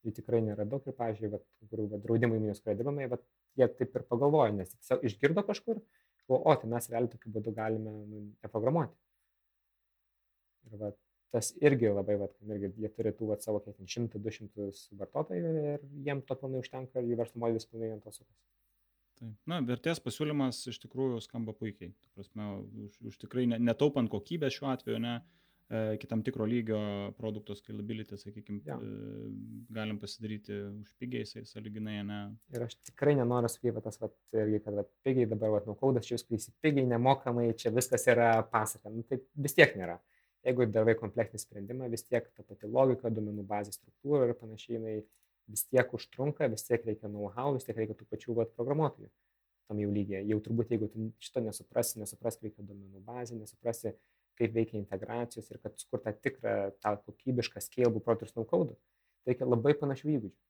[0.06, 3.24] Jų tikrai nėra daug ir, pavyzdžiui, vat, kurių vat, draudimo įmonės, kurie dirbame, vat,
[3.60, 5.82] jie taip ir pagalvoja, nes tiesiog išgirdo kažkur,
[6.30, 8.96] o, o tai mes realiai tokiu būdu galime nu, neprogramuoti.
[10.70, 10.96] Ir vat,
[11.34, 14.70] tas irgi labai, vat, irgi, jie turi tų vat, savo kiek 100-200
[15.00, 18.40] vartotojų ir jiems to pilnai užtenka ir jų verslo modelis pilnai ant to sukasi.
[19.20, 19.34] Taip.
[19.50, 21.92] Na, vertės pasiūlymas iš tikrųjų skamba puikiai.
[21.92, 22.46] Ta prasme,
[22.86, 25.18] už, už tikrai ne, netaupant kokybės šiuo atveju, ne,
[25.68, 26.80] e, kitam tikro lygio
[27.18, 28.78] produkto scalability, sakykime, Jo.
[29.76, 32.20] galim pasidaryti už pigiai, saliginai, ne.
[32.56, 36.16] Ir aš tikrai nenoriu sakyti, tas, vat, irgi, kad vat, pigiai dabar, vat, nukaudas čia
[36.16, 38.88] jūs krysi pigiai, nemokamai, čia viskas yra pasaka.
[38.88, 40.00] Nu, taip vis tiek nėra.
[40.46, 44.94] Jeigu darai kompleksinį sprendimą, vis tiek ta pati logika, duomenų bazės struktūra ir panašiai, jinai
[45.50, 49.10] vis tiek užtrunka, vis tiek reikia know-how, vis tiek reikia tų pačių vat, programuotojų
[49.70, 50.24] tam jau lygiai.
[50.26, 53.92] Jau turbūt, jeigu tu šito nesuprasi, nesuprasi, kaip veikia duomenų bazė, nesuprasi,
[54.40, 58.74] kaip veikia integracijos ir kad sukurta tikrą tą kokybišką scalable produktą su no-code,
[59.28, 60.40] reikia labai panašių įgūdžių.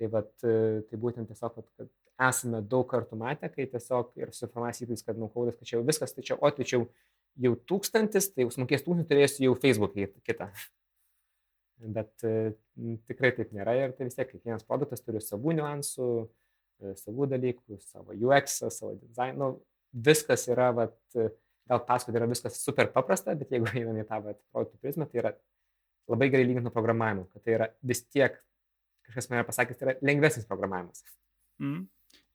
[0.00, 1.88] Tai, vat, tai būtent tiesiog, vat, kad
[2.28, 6.12] esame daug kartų matę, kai tiesiog ir suformasi įspūdis, kad nukaudas, kad čia jau viskas,
[6.16, 6.84] tai čia, o tai čia jau,
[7.46, 10.50] jau tūkstantis, tai jau sumokės tūkstantį, turėsiu jau Facebook'e kitą.
[11.96, 12.52] Bet e,
[13.08, 16.08] tikrai taip nėra ir tai vis tiek kiekvienas produktas turi savų niuansų,
[16.84, 19.38] e, savų dalykų, savo UX, savo dizainą.
[19.40, 19.62] Nu,
[20.10, 21.30] viskas yra, vat, e,
[21.70, 25.24] gal pasakoti yra viskas super paprasta, bet jeigu einame į tą vat, produktų prizmę, tai
[25.24, 25.32] yra
[26.10, 28.36] labai gerai lyginti nuo programavimo, kad tai yra vis tiek,
[29.06, 31.04] kažkas man yra pasakęs, tai yra lengvesnis programavimas.
[31.62, 31.86] Mm.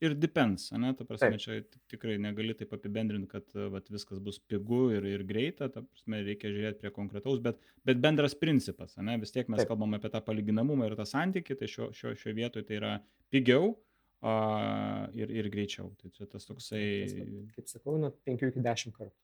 [0.05, 1.41] Ir depends, ne, ta prasme, Taip.
[1.41, 5.69] čia tik- tikrai negali taip apibendrinti, kad e, vat, viskas bus pigu ir, ir greita,
[5.71, 9.71] ta prasme, reikia žiūrėti prie konkretaus, bet, bet bendras principas, ne, vis tiek mes Taip.
[9.71, 12.93] kalbam apie tą palyginamumą ir tą santykį, tai šio, šio, šio vietoje tai yra
[13.33, 13.73] pigiau
[14.21, 14.35] a,
[15.17, 15.91] ir, ir greičiau.
[16.01, 16.83] Tai čia tas toksai...
[17.55, 19.15] Kaip sakau, nuo 5 iki 10 kartų.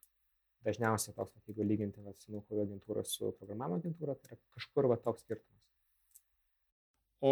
[0.65, 4.89] Dažniausiai toks, vat, jeigu lyginti vat, su naukojų agentūra su programavimo agentūra, tai yra kažkur
[4.91, 5.61] va toks skirtumas.
[7.21, 7.31] O,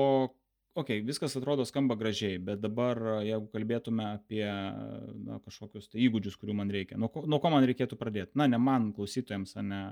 [0.76, 6.38] okei, okay, viskas atrodo skamba gražiai, bet dabar, jeigu kalbėtume apie na, kažkokius tai įgūdžius,
[6.40, 8.36] kurių man reikia, nuo ko, nuo ko man reikėtų pradėti?
[8.40, 9.84] Na, ne man, klausytojams, ne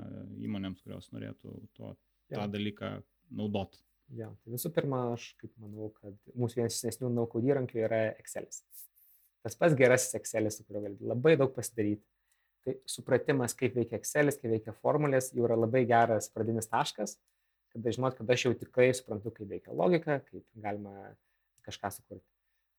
[0.47, 1.93] įmonėms, kurios norėtų to,
[2.31, 2.49] tą Jo.
[2.53, 2.97] dalyką
[3.37, 3.79] naudot.
[4.15, 8.61] Jo, tai visų pirma, aš kaip manau, kad mūsų vienas senesnių naukų įrankių yra Excelis.
[9.43, 12.05] Tas pats gerasis Excelis, su kuriuo gali labai daug pasidaryti.
[12.67, 17.17] Tai supratimas, kaip veikia Excelis, kaip veikia formulės, jau yra labai geras pradinis taškas,
[17.77, 21.13] kad žinot, kad aš jau tikrai suprantu, kaip veikia logika, kaip galima
[21.67, 22.25] kažką sukurti.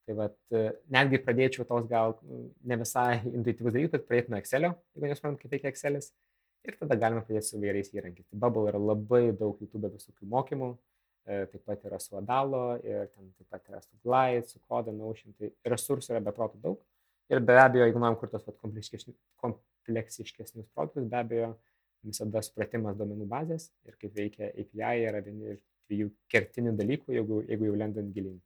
[0.09, 0.63] Tai vat, e,
[0.95, 5.57] netgi pradėčiau tos gal ne visai intuityvus dalykus, kad pradėtume nuo Excelio, jeigu nesuprantam, kaip
[5.57, 6.13] veikia Excelis.
[6.67, 8.27] Ir tada galima pradėti su įvairiais įrankiais.
[8.29, 10.71] Tai Bubble yra labai daug YouTube visokių mokymų,
[11.29, 14.95] e, taip pat yra su Adalo ir ten taip pat yra su Glide, su Coda,
[14.97, 16.81] Notion, tai resursų yra beprotų daug.
[17.29, 18.49] Ir be abejo, jeigu norim kurti tos
[19.45, 21.53] kompleksiškesnius produktus, be abejo,
[22.07, 27.41] visada supratimas duomenų bazės ir kaip veikia API yra vieni iš dviejų kertinių dalykų, jeigu,
[27.49, 28.39] jeigu jau lendant gilin.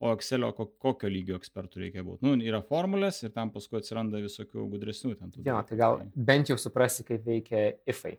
[0.00, 2.24] O Excelio ko, kokio lygio ekspertų reikia būti?
[2.24, 5.34] Nu, yra formulės ir tam paskui atsiranda visokių gudresnių ten.
[5.44, 8.14] Jo, tai gal bent jau suprasi, kaip veikia ifai.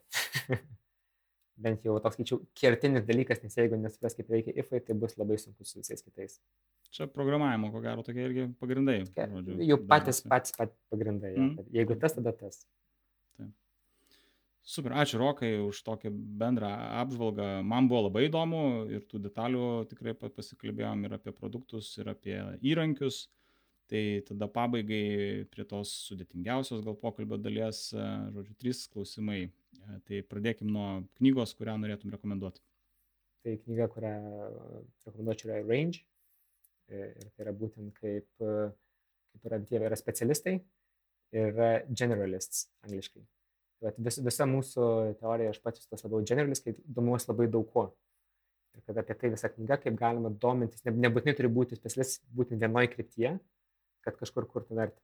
[1.65, 5.39] bent jau toks, skaičiau, kertinis dalykas, nes jeigu nesupras, kaip veikia ifai, tai bus labai
[5.41, 6.37] sunku su visais kitais.
[6.93, 8.99] Čia programavimo, ko gero, tokie irgi pagrindai.
[9.07, 11.33] Tokie žodžiu, Jau patys, patys, patys pagrindai.
[11.33, 11.51] Mm.
[11.57, 12.61] kad jeigu tas, tada tas.
[14.63, 16.69] Super, ačiū Rokai už tokią bendrą
[17.01, 17.45] apžvalgą.
[17.65, 18.59] Man buvo labai įdomu
[18.93, 23.23] ir tų detalių tikrai pa- pasikalbėjom ir apie produktus, ir apie įrankius.
[23.89, 28.05] Tai tada pabaigai prie tos sudėtingiausios gal pokalbio dalies, e,
[28.37, 29.49] žodžiu, trys klausimai.
[29.49, 32.61] E, Tai pradėkim nuo knygos, kurią norėtum rekomenduoti.
[33.43, 34.13] Tai knyga, kurią
[35.07, 36.03] rekomenduočiau, yra Range.
[36.91, 38.69] Ir tai yra būtent kaip, e,
[39.33, 40.59] kaip yra, tie yra specialistai
[41.33, 43.25] ir generalists angliškai.
[43.81, 47.65] Tai vat vis, visa mūsų teorija, aš pats tas labiau generalist, kai domiuosi labai daug
[47.73, 47.87] kuo.
[48.77, 52.61] Ir kad apie tai visa knyga, kaip galima domintis, ne, nebūtinai turi būti specialistas būtent
[52.61, 53.31] vienoje kryptyje,
[54.05, 55.01] kad kažkur kurtų vertę.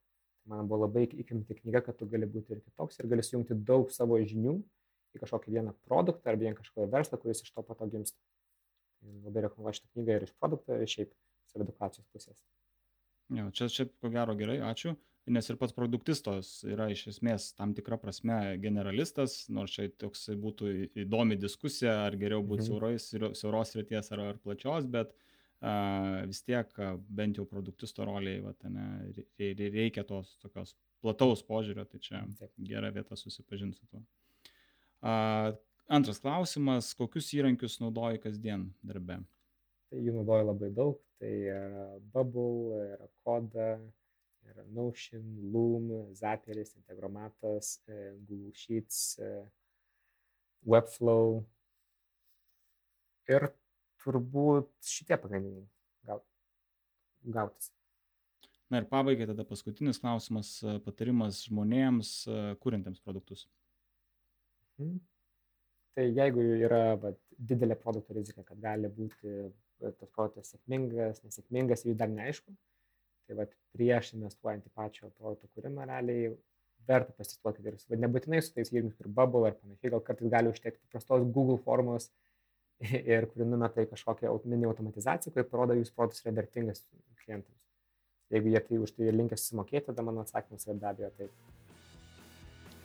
[0.48, 3.90] Man buvo labai įkvėpinti knyga, kad tu gali būti ir kitoks ir gali sujungti daug
[3.92, 4.54] savo žinių
[5.18, 8.22] į kažkokį vieną produktą ar vien kažkokį verslą, kuris iš to pato gimsta.
[9.02, 11.18] Ir labai rekomenduoju šitą knygą ir iš produkto, ir šiaip
[11.50, 12.38] saviedukacijos pusės.
[13.34, 14.94] Jo, čia, čia ko gero gerai, ačiū.
[15.28, 20.70] Nes ir pats produktistas yra iš esmės tam tikra prasme generalistas, nors čia toks būtų
[21.04, 23.00] įdomi diskusija, ar geriau būti mhm.
[23.36, 25.12] siauros, ryties ar, ar plačios, bet
[25.60, 28.88] a, vis tiek a, bent jau produktisto roliai va, ne,
[29.76, 32.54] reikia tos tokios plataus požiūrio, tai čia Taip.
[32.72, 34.06] gera vieta susipažinti su tuo.
[35.04, 35.52] A,
[35.92, 39.20] antras klausimas, kokius įrankius naudoji kasdien darbe?
[39.92, 43.76] Tai jų naudoju labai daug, tai yra Bubble, yra Koda,
[44.52, 49.32] yra Notion, Loom, Zapieris, Integromatas, e, Google Sheets, e,
[50.68, 51.42] Webflow
[53.32, 53.50] ir
[54.04, 55.68] turbūt šitie pagrindiniai
[56.08, 56.24] gal,
[57.24, 57.72] gautis.
[58.72, 62.16] Na ir pabaigai tada paskutinis klausimas, e, patarimas žmonėms,
[62.64, 63.48] kuriantiems produktus.
[64.82, 65.00] Mhm.
[65.98, 69.48] Tai jeigu yra va, didelė produkto rizika, kad gali būti
[69.80, 72.54] tas produktas sėkmingas, nesėkmingas, jų dar neaišku,
[73.28, 76.32] tai va, prieš investuojant į pačio produkto kūrimą realiai
[76.88, 77.86] verta pasituoti virus.
[77.92, 81.60] Bet nebūtinai su tais įrankiais kaip Bubble ar panašiai, gal kartais gali užtekti prastos Google
[81.66, 82.10] formos
[83.14, 86.86] ir kuri numeta į kažkokią mini automatizaciją, kuri parodo, jūs produktas yra vertingas
[87.24, 87.64] klientams.
[88.34, 91.32] Jeigu jie tai už tai linkę susimokėti, tada mano atsakymas yra be abejo taip.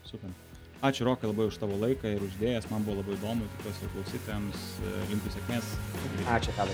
[0.07, 0.35] Super.
[0.83, 4.67] Ačiū Rokai labai už tavo laiką ir uždėjęs, man buvo labai įdomu, tikiuosi klausytėms,
[5.15, 5.73] linkiu sėkmės.
[6.39, 6.71] Ačiū tau.